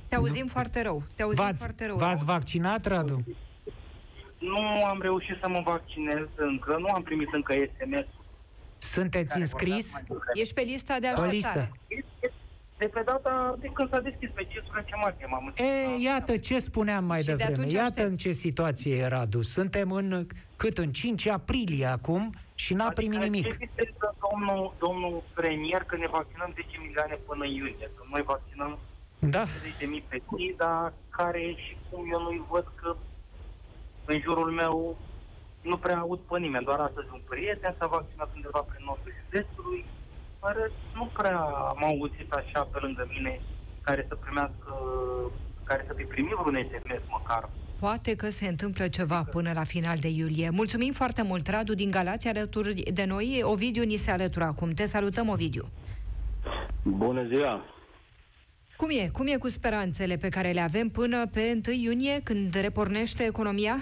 [0.08, 1.04] Te auzim foarte rău.
[1.16, 1.98] Te auzim V-ați, foarte rău.
[1.98, 3.24] v-ați vaccinat, Radu?
[4.40, 8.08] nu am reușit să mă vaccinez încă, nu am primit încă SMS.
[8.80, 9.94] Sunteți înscris?
[10.34, 11.32] Ești pe lista de Pe așteptare.
[11.36, 11.72] listă.
[12.78, 15.68] De pe data de când s-a deschis pe 15 martie m-am înscris.
[15.68, 17.54] E, iată ce spuneam mai Și de devreme.
[17.60, 18.10] atunci Iată aștepți.
[18.10, 19.42] în ce situație e Radu.
[19.42, 23.48] Suntem în, cât, în 5 aprilie acum și n-a primit nimic.
[23.48, 23.94] Ce ziceți,
[24.32, 28.78] domnul, domnul premier, că ne vaccinăm 10 milioane până în iulie, că noi vaccinăm
[29.20, 32.96] Da, 30.000 pe zi, dar care și cum eu nu-i văd că
[34.06, 34.98] în jurul meu
[35.62, 39.86] nu prea aud pe nimeni, doar astăzi un prieten s-a vaccinat undeva prin nordul județului,
[40.40, 41.40] în rest, nu prea
[41.74, 43.42] am auzit așa pe lângă mine
[43.82, 44.72] care să primească,
[45.64, 47.50] care să fi primit vreun SMS măcar.
[47.80, 50.50] Poate că se întâmplă ceva până la final de iulie.
[50.50, 53.42] Mulțumim foarte mult, Radu din Galați, alături de noi.
[53.44, 54.74] Ovidiu ni se alătură acum.
[54.74, 55.70] Te salutăm, Ovidiu.
[56.84, 57.66] Bună ziua!
[58.76, 59.10] Cum e?
[59.14, 63.78] Cum e cu speranțele pe care le avem până pe 1 iunie, când repornește economia?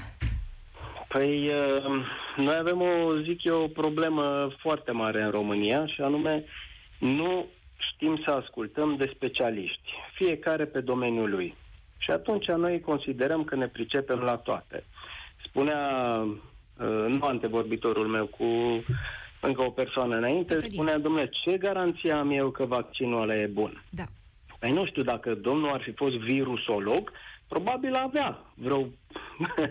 [1.08, 2.06] Păi, uh,
[2.36, 6.44] noi avem o, zic eu, o problemă foarte mare în România și anume
[7.00, 7.46] nu
[7.78, 11.56] știm să ascultăm de specialiști, fiecare pe domeniul lui.
[11.98, 14.84] Și atunci noi considerăm că ne pricepem la toate.
[15.46, 15.80] Spunea,
[16.78, 18.46] uh, nu antevorbitorul meu, cu
[19.40, 20.74] încă o persoană înainte, Cătălin.
[20.74, 23.84] spunea, domnule, ce garanție am eu că vaccinul ăla e bun?
[23.90, 24.04] Da.
[24.60, 27.12] Păi nu știu, dacă domnul ar fi fost virusolog,
[27.48, 28.88] probabil avea vreo...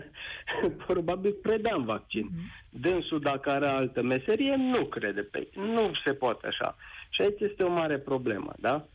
[0.87, 2.29] probabil credea în vaccin.
[2.69, 6.75] Dânsul, dacă are altă meserie, nu crede pe Nu se poate așa.
[7.09, 8.85] Și aici este o mare problemă, da?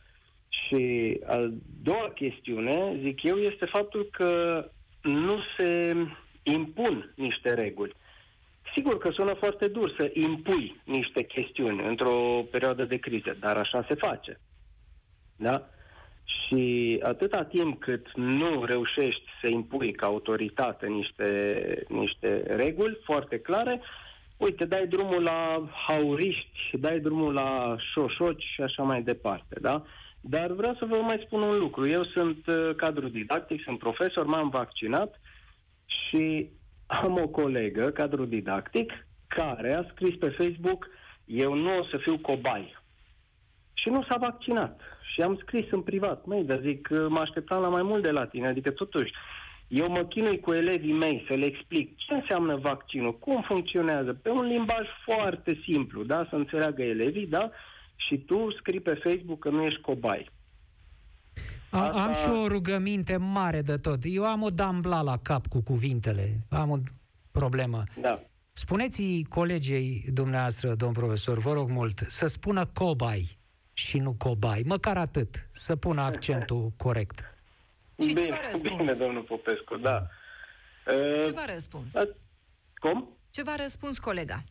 [0.49, 1.51] Și a
[1.83, 4.63] doua chestiune, zic eu, este faptul că
[5.01, 5.95] nu se
[6.43, 7.95] impun niște reguli.
[8.75, 13.85] Sigur că sună foarte dur să impui niște chestiuni într-o perioadă de criză, dar așa
[13.87, 14.39] se face.
[15.35, 15.69] Da?
[16.23, 23.81] Și atâta timp cât nu reușești să impui ca autoritate niște, niște reguli foarte clare,
[24.37, 29.83] uite, dai drumul la hauriști, dai drumul la șoșoci și așa mai departe, da?
[30.21, 31.87] Dar vreau să vă mai spun un lucru.
[31.87, 35.19] Eu sunt uh, cadru didactic, sunt profesor, m-am vaccinat
[35.85, 36.49] și
[36.85, 40.89] am o colegă, cadru didactic, care a scris pe Facebook
[41.25, 42.75] eu nu o să fiu cobai.
[43.73, 44.81] Și nu s-a vaccinat.
[45.13, 48.25] Și am scris în privat, măi, dar zic, mă așteptam la mai mult de la
[48.25, 49.11] tine, adică totuși,
[49.67, 54.29] eu mă chinui cu elevii mei să le explic ce înseamnă vaccinul, cum funcționează, pe
[54.29, 57.51] un limbaj foarte simplu, da, să înțeleagă elevii, da,
[57.95, 60.29] și tu scrii pe Facebook că nu ești cobai.
[61.69, 63.99] A, Asta- am și o rugăminte mare de tot.
[64.03, 66.39] Eu am o dambla la cap cu cuvintele.
[66.49, 66.77] Am o
[67.31, 67.83] problemă.
[68.01, 68.23] Da.
[68.51, 73.37] Spuneți colegii dumneavoastră, domn profesor, vă rog mult, să spună cobai
[73.73, 74.63] și nu cobai.
[74.65, 77.19] Măcar atât, să pună accentul corect.
[78.01, 78.77] Și ce bine, v-a răspuns?
[78.77, 80.07] bine, domnul Popescu, da.
[80.85, 81.93] Ce Uh, v-a răspuns?
[81.93, 82.07] uh,
[82.75, 83.17] cum?
[83.31, 84.43] Ce v-a răspuns colega?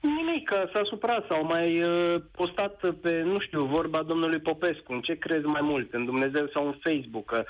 [0.00, 4.92] Nimic, că s-a suprat sau mai uh, postat pe, nu știu, vorba domnului Popescu.
[4.92, 7.24] În ce crezi mai mult, în Dumnezeu sau în Facebook?
[7.26, 7.44] Că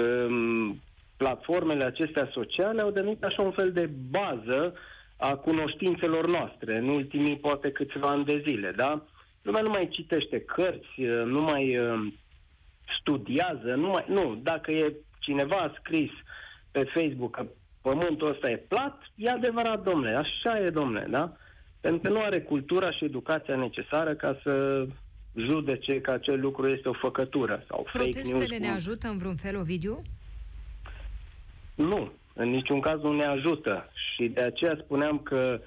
[0.00, 0.80] um,
[1.16, 4.74] platformele acestea sociale au devenit așa un fel de bază
[5.16, 9.04] a cunoștințelor noastre în ultimii poate câțiva ani de zile, da?
[9.42, 12.12] Lumea nu mai citește cărți, uh, nu mai uh,
[13.00, 14.04] studiază, nu mai...
[14.08, 16.10] Nu, dacă e cineva a scris
[16.70, 17.46] pe Facebook că
[17.82, 21.36] pământul ăsta e plat, e adevărat, domnule, așa e, domnule, da?
[21.80, 24.86] Pentru că nu are cultura și educația necesară ca să
[25.34, 28.28] judece că acel lucru este o făcătură sau fake news.
[28.28, 30.02] Protestele ne cum- ajută în vreun fel, Ovidiu?
[31.74, 33.90] Nu, în niciun caz nu ne ajută.
[34.14, 35.66] Și de aceea spuneam că uh,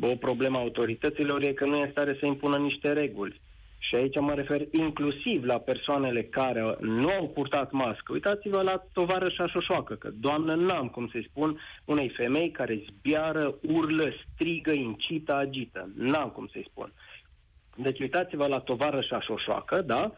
[0.00, 3.40] o problemă a autorităților e că nu e în stare să impună niște reguli.
[3.78, 8.12] Și aici mă refer inclusiv la persoanele care nu au purtat mască.
[8.12, 14.12] Uitați-vă la tovarășa șoșoacă, că doamnă n-am cum să-i spun unei femei care zbiară, urlă,
[14.32, 15.90] strigă, incită, agită.
[15.94, 16.92] N-am cum să-i spun.
[17.76, 20.12] Deci uitați-vă la tovarășa șoșoacă, da?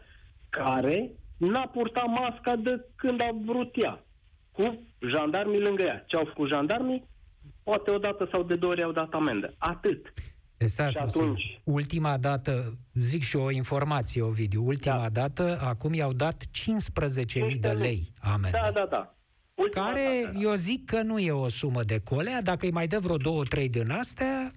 [0.49, 4.03] Care n-a purtat masca de când a vrut ea.
[4.51, 6.03] Cu jandarmii lângă ea.
[6.07, 7.03] Ce au făcut jandarmii?
[7.69, 9.53] Poate o dată sau de două ori au dat amendă.
[9.57, 10.13] Atât.
[10.57, 11.21] Stai Și puțin.
[11.21, 15.09] atunci- Ultima dată, zic și o informație, Ovidiu, ultima Da.
[15.09, 18.57] dată, acum i-au dat 15.000 de lei amendă.
[18.61, 19.15] Da, da, da.
[19.53, 20.39] Ultima Care, dată, da.
[20.39, 23.43] eu zic că nu e o sumă de colea, dacă îi mai dă vreo două,
[23.43, 24.51] trei din astea,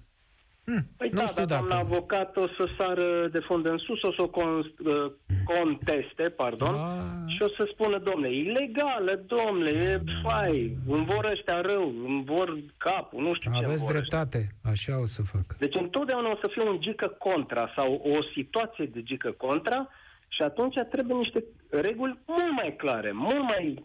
[0.64, 1.86] hm, Păi nu da, știu dar doamna dacă...
[1.94, 5.12] avocat o să sară de fund în sus, o să o con- uh,
[5.44, 7.04] conteste, pardon, Da.
[7.26, 12.58] și o să spună, domnule, ilegală, domnule, e fai, îmi vor ăștia rău, îmi vor
[12.76, 14.18] capul, nu știu ce îmi Aveți vor ăștia.
[14.24, 15.56] dreptate, așa o să fac.
[15.58, 19.88] Deci întotdeauna o să fie un gică contra sau o situație de gică contra
[20.28, 23.84] și atunci trebuie niște reguli mult mai clare, mult mai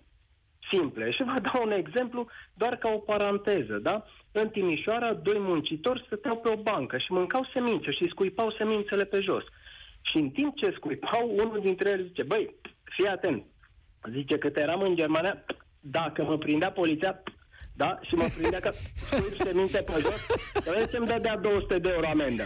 [0.71, 1.11] simple.
[1.11, 4.05] Și vă dau un exemplu doar ca o paranteză, da?
[4.41, 9.19] În Timișoara, doi muncitori stăteau pe o bancă și mâncau semințe și scuipau semințele pe
[9.19, 9.43] jos.
[10.01, 13.43] Și în timp ce scuipau, unul dintre ei zice, băi, fii atent,
[14.11, 15.45] zice că te eram în Germania,
[15.79, 17.23] dacă mă prindea poliția,
[17.73, 20.25] da, și mă prindea că scuip semințe pe jos,
[20.63, 22.43] să vezi ce îmi dădea 200 de euro amendă.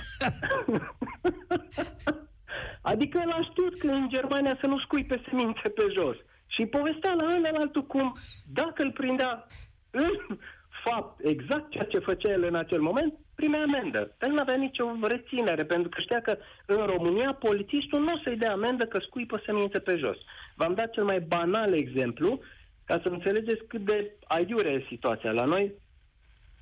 [2.91, 6.15] adică el a știut că în Germania să nu scuipe semințe pe jos.
[6.47, 8.15] Și povestea la ăla altul cum,
[8.45, 9.45] dacă îl prindea
[9.89, 10.37] în
[10.83, 14.15] fapt exact ceea ce făcea el în acel moment, primea amendă.
[14.21, 18.37] El nu avea nicio reținere, pentru că știa că în România polițistul nu o să-i
[18.37, 20.17] dea amendă că scuipă semințe pe jos.
[20.55, 22.39] V-am dat cel mai banal exemplu
[22.85, 25.73] ca să înțelegeți cât de aiure e situația la noi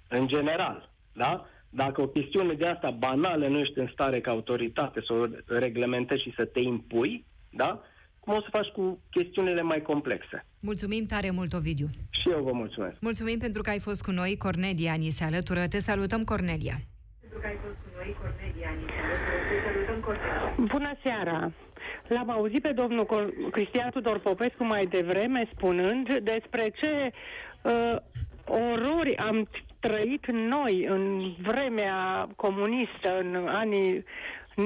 [0.10, 0.90] în general.
[1.14, 1.46] Da?
[1.70, 6.22] Dacă o chestiune de asta banală nu ești în stare ca autoritate să o reglementezi
[6.22, 7.82] și să te impui, da?
[8.30, 10.46] Cum o să faci cu chestiunile mai complexe?
[10.60, 11.88] Mulțumim tare mult, Ovidiu.
[12.10, 12.96] Și eu vă mulțumesc.
[13.02, 14.38] Mulțumim pentru că ai fost cu noi.
[14.38, 15.68] Cornelia ni se alătură.
[15.68, 16.78] Te salutăm, Cornelia.
[20.58, 21.52] Bună seara!
[22.08, 27.12] L-am auzit pe domnul Cor- Cristian Tudor Popescu mai devreme spunând despre ce
[27.62, 27.96] uh,
[28.46, 29.48] orori am
[29.80, 34.04] trăit noi în vremea comunistă, în anii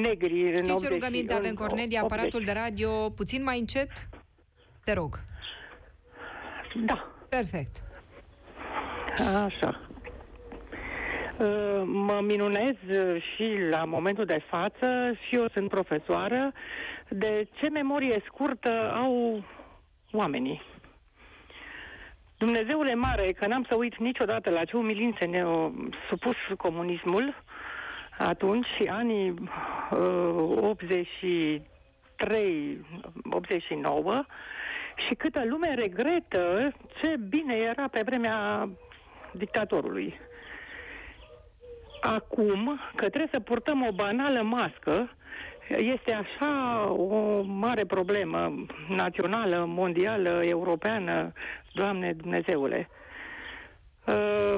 [0.01, 2.01] negri, în Știi 80 ce rugăminte avem, în Cornelia?
[2.03, 2.11] 80.
[2.11, 3.91] Aparatul de radio puțin mai încet?
[4.83, 5.19] Te rog.
[6.85, 7.83] Da, Perfect.
[9.45, 9.81] așa.
[11.39, 16.51] Uh, Mă minunez uh, și la momentul de față, și eu sunt profesoară,
[17.09, 19.43] de ce memorie scurtă au
[20.11, 20.61] oamenii.
[22.37, 25.71] Dumnezeule mare, că n-am să uit niciodată la ce umilințe ne-a
[26.09, 27.43] supus comunismul
[28.17, 29.39] atunci și anii uh,
[30.61, 32.85] 83,
[33.31, 34.25] 89
[35.07, 38.69] și câtă lume regretă ce bine era pe vremea
[39.31, 40.19] dictatorului.
[42.01, 45.09] Acum, că trebuie să purtăm o banală mască,
[45.77, 51.31] este așa o mare problemă națională, mondială, europeană,
[51.73, 52.89] Doamne Dumnezeule.
[54.05, 54.57] Uh,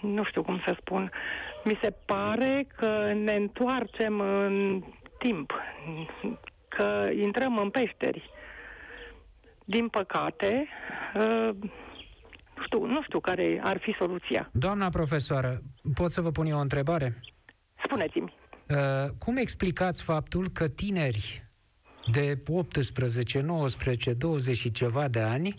[0.00, 1.10] nu știu cum să spun.
[1.64, 4.82] Mi se pare că ne întoarcem în
[5.18, 5.52] timp,
[6.68, 8.30] că intrăm în peșteri.
[9.64, 10.68] Din păcate,
[11.14, 11.50] uh,
[12.56, 14.50] nu știu, nu știu care ar fi soluția.
[14.52, 15.62] Doamna profesoară,
[15.94, 17.20] pot să vă pun eu o întrebare?
[17.84, 18.34] Spuneți-mi.
[18.68, 21.50] Uh, cum explicați faptul că tineri
[22.12, 25.54] de 18, 19, 20 și ceva de ani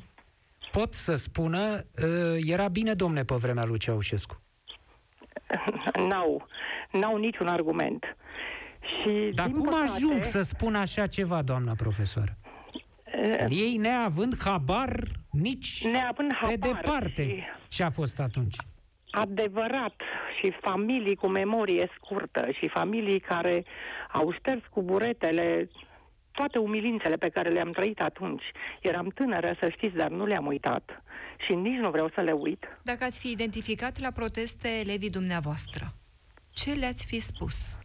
[0.71, 4.42] pot să spună uh, era bine, domne, pe vremea lui Ceaușescu?
[6.09, 6.47] N-au,
[6.91, 8.17] n-au niciun argument.
[8.79, 12.37] Și, Dar din cum păcate, ajung să spună așa ceva, doamna profesoară?
[13.03, 14.99] eh, Ei neavând habar
[15.31, 18.55] nici Neavând pe habar departe și- ce a fost atunci.
[19.11, 20.01] adevărat
[20.41, 23.63] și familii cu memorie scurtă și familii care
[24.11, 25.69] au șters cu buretele
[26.33, 28.43] toate umilințele pe care le-am trăit atunci.
[28.81, 31.03] Eram tânără, să știți, dar nu le-am uitat.
[31.45, 32.65] Și nici nu vreau să le uit.
[32.83, 35.85] Dacă ați fi identificat la proteste elevii dumneavoastră,
[36.53, 37.77] ce le-ați fi spus?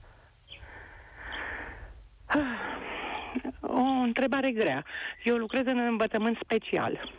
[3.61, 4.85] O întrebare grea.
[5.25, 7.13] Eu lucrez în învățământ special.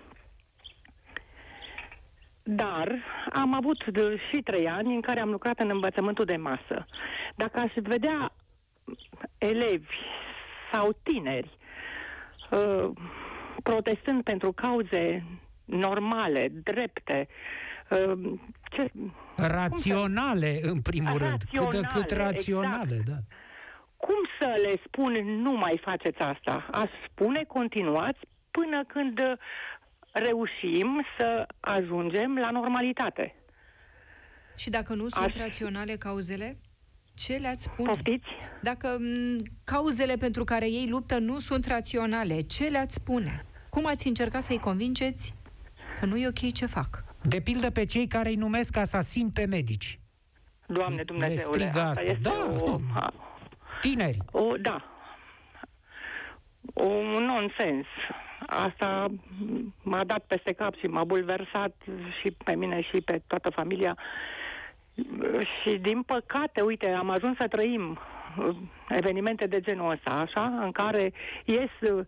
[2.43, 2.95] Dar
[3.33, 6.85] am avut de, și trei ani în care am lucrat în învățământul de masă.
[7.35, 8.31] Dacă aș vedea
[9.37, 9.95] elevi
[10.71, 11.57] sau tineri
[12.51, 12.89] uh,
[13.63, 15.23] protestând pentru cauze
[15.65, 17.27] normale, drepte,
[17.89, 18.33] uh,
[18.71, 18.91] ce,
[19.35, 21.41] Raționale, în primul rând.
[21.51, 23.07] Cât de cât Raționale, raționale, exact.
[23.07, 23.17] da.
[23.97, 26.67] cum să le spun nu mai faceți asta?
[26.71, 28.19] Aș spune continuați
[28.51, 29.31] până când uh,
[30.11, 33.35] reușim să ajungem la normalitate.
[34.57, 36.57] Și dacă nu sunt Aș- raționale cauzele,
[37.25, 37.87] ce le-ați spune?
[37.89, 38.27] Poftiți?
[38.61, 43.45] Dacă m, cauzele pentru care ei luptă nu sunt raționale, ce le-ați spune?
[43.69, 45.33] Cum ați încercat să-i convingeți
[45.99, 47.03] că nu e ok ce fac?
[47.23, 49.99] De pildă pe cei care îi numesc asasini pe medici.
[50.67, 52.01] Doamne Dumnezeule, strigă asta asta.
[52.01, 52.53] este Da.
[52.61, 52.79] o...
[52.95, 53.13] a-
[53.81, 54.17] Tineri.
[54.31, 54.83] O, da.
[56.73, 57.85] O, un nonsens.
[58.47, 59.07] Asta
[59.83, 61.75] m-a dat peste cap și m-a bulversat
[62.21, 63.97] și pe mine și pe toată familia.
[65.61, 67.99] Și din păcate, uite, am ajuns să trăim
[68.37, 68.55] uh,
[68.89, 71.13] evenimente de genul ăsta, așa, în care
[71.45, 72.05] ies uh,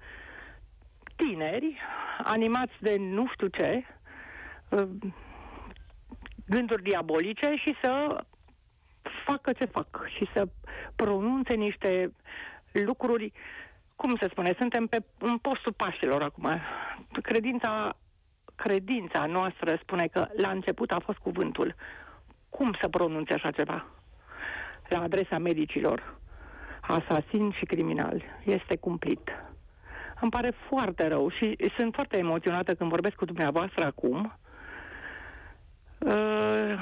[1.15, 1.77] tineri
[2.23, 3.85] animați de nu știu ce,
[4.69, 4.87] uh,
[6.47, 8.23] gânduri diabolice și să
[9.25, 10.47] facă ce fac și să
[10.95, 12.13] pronunțe niște
[12.71, 13.31] lucruri,
[13.95, 16.61] cum se spune, suntem pe în postul pașilor acum.
[17.21, 17.97] Credința,
[18.55, 21.75] credința noastră spune că la început a fost cuvântul.
[22.61, 23.85] Cum să pronunțe așa ceva?
[24.87, 26.17] La adresa medicilor,
[26.81, 28.25] asasini și criminali.
[28.43, 29.29] Este cumplit.
[30.21, 34.37] Îmi pare foarte rău și sunt foarte emoționată când vorbesc cu dumneavoastră acum.
[35.97, 36.73] Uh,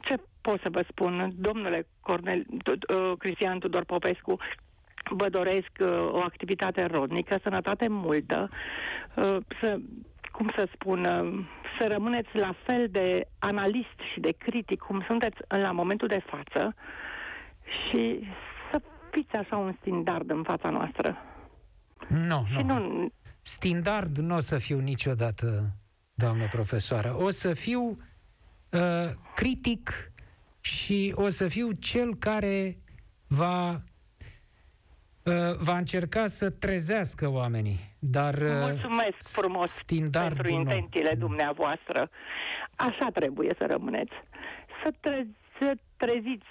[0.00, 4.36] ce pot să vă spun, domnule Cornel, t- uh, Cristian Tudor Popescu,
[5.10, 8.50] vă doresc uh, o activitate rodnică, sănătate multă,
[9.16, 9.80] uh, să,
[10.40, 11.44] cum să spun, uh,
[11.78, 16.74] să rămâneți la fel de analist și de critic cum sunteți la momentul de față
[17.62, 18.28] și
[18.70, 18.80] să
[19.10, 21.16] fiți așa un standard în fața noastră.
[22.08, 22.78] Nu, Și nu.
[22.78, 23.12] nu,
[23.42, 25.70] Standard nu o să fiu niciodată,
[26.14, 27.16] doamnă profesoară.
[27.16, 27.80] O să fiu
[28.70, 30.12] uh, critic
[30.60, 32.76] și o să fiu cel care
[33.26, 33.80] va uh,
[35.58, 37.94] va încerca să trezească oamenii.
[37.98, 40.58] Dar uh, Mulțumesc frumos standardul pentru nu.
[40.60, 42.10] intențiile dumneavoastră.
[42.76, 44.12] Așa trebuie să rămâneți.
[44.82, 45.26] Să, tre-
[45.58, 46.46] să treziți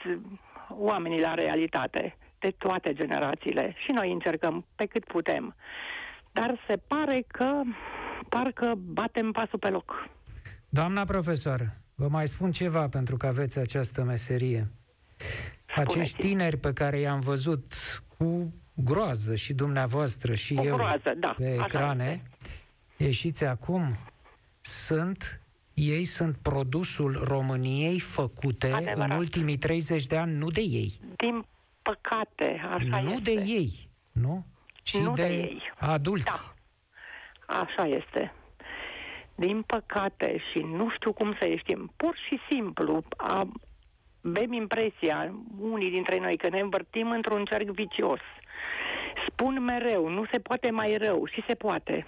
[0.70, 3.74] oamenii la realitate de toate generațiile.
[3.78, 5.56] Și noi încercăm pe cât putem.
[6.32, 7.62] Dar se pare că
[8.30, 10.08] parcă batem pasul pe loc.
[10.70, 14.72] Doamna profesoară, vă mai spun ceva pentru că aveți această meserie.
[15.76, 17.74] Acești tineri pe care i-am văzut
[18.18, 18.54] cu
[18.84, 22.24] groază și dumneavoastră și Cu eu groază, da, pe așa ecrane,
[22.98, 23.96] ieșiți acum,
[24.62, 25.42] sunt,
[25.74, 29.10] ei sunt produsul României făcute Adevărat.
[29.10, 31.00] în ultimii 30 de ani, nu de ei.
[31.16, 31.46] Din
[31.82, 33.34] păcate, așa nu este.
[33.34, 34.46] de ei, nu?
[34.84, 35.62] Ci Nu de, de ei.
[35.78, 36.26] adulți.
[37.48, 37.56] Da.
[37.60, 38.34] Așa este.
[39.36, 46.20] Din păcate și nu știu cum să ieșim, pur și simplu avem impresia, unii dintre
[46.20, 48.20] noi, că ne învârtim într-un cerc vicios.
[49.32, 52.06] Spun mereu, nu se poate mai rău și se poate.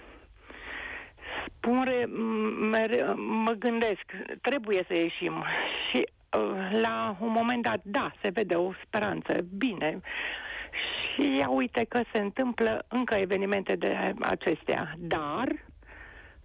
[1.46, 4.04] Spun re, m- mereu, mă gândesc,
[4.40, 5.44] trebuie să ieșim
[5.90, 6.06] și
[6.38, 10.00] uh, la un moment dat, da, se vede o speranță, bine.
[11.14, 15.48] Și ia uite că se întâmplă încă evenimente de acestea, dar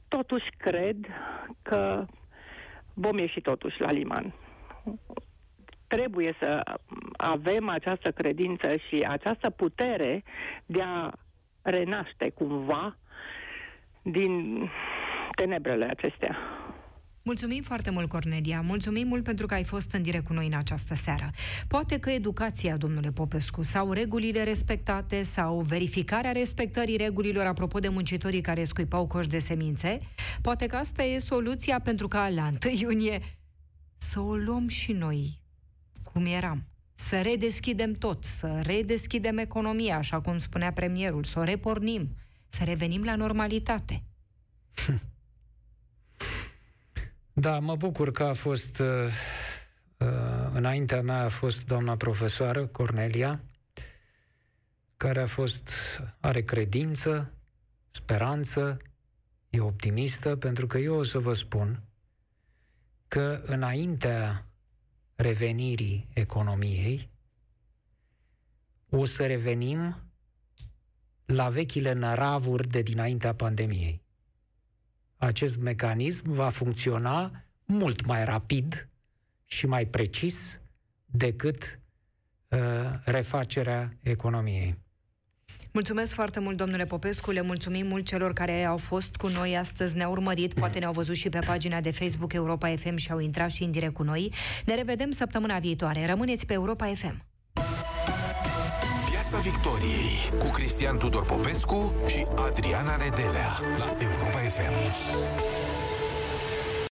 [0.07, 0.95] totuși cred
[1.61, 2.05] că
[2.93, 4.33] vom ieși totuși la liman.
[5.87, 6.61] Trebuie să
[7.17, 10.23] avem această credință și această putere
[10.65, 11.11] de a
[11.61, 12.97] renaște cumva
[14.01, 14.63] din
[15.35, 16.37] tenebrele acestea.
[17.27, 18.61] Mulțumim foarte mult, Cornelia.
[18.61, 21.29] Mulțumim mult pentru că ai fost în direct cu noi în această seară.
[21.67, 28.41] Poate că educația, domnule Popescu, sau regulile respectate, sau verificarea respectării regulilor apropo de muncitorii
[28.41, 29.97] care scuipau coși de semințe,
[30.41, 33.19] poate că asta e soluția pentru ca la 1 iunie
[33.97, 35.36] să o luăm și noi
[36.13, 36.63] cum eram.
[36.93, 42.15] Să redeschidem tot, să redeschidem economia, așa cum spunea premierul, să o repornim,
[42.49, 44.03] să revenim la normalitate.
[47.39, 48.87] Da, mă bucur că a fost, uh,
[49.97, 53.43] uh, înaintea mea a fost doamna profesoară Cornelia,
[54.97, 55.69] care a fost,
[56.19, 57.33] are credință,
[57.89, 58.77] speranță,
[59.49, 61.83] e optimistă, pentru că eu o să vă spun
[63.07, 64.46] că înaintea
[65.17, 67.09] revenirii economiei,
[68.89, 69.95] o să revenim
[71.25, 74.05] la vechile năravuri de dinaintea pandemiei
[75.17, 78.89] acest mecanism va funcționa mult mai rapid
[79.45, 80.59] și mai precis
[81.05, 81.79] decât
[82.47, 82.59] uh,
[83.03, 84.77] refacerea economiei.
[85.77, 89.95] Mulțumesc foarte mult, domnule Popescu, le mulțumim mult celor care au fost cu noi astăzi,
[89.95, 93.51] ne-au urmărit, poate ne-au văzut și pe pagina de Facebook Europa FM și au intrat
[93.51, 94.33] și în direct cu noi.
[94.65, 96.05] Ne revedem săptămâna viitoare.
[96.05, 97.23] Rămâneți pe Europa FM.
[99.09, 105.66] Piața Victoriei cu Cristian Tudor Popescu și Adriana Nedelea la Europa FM.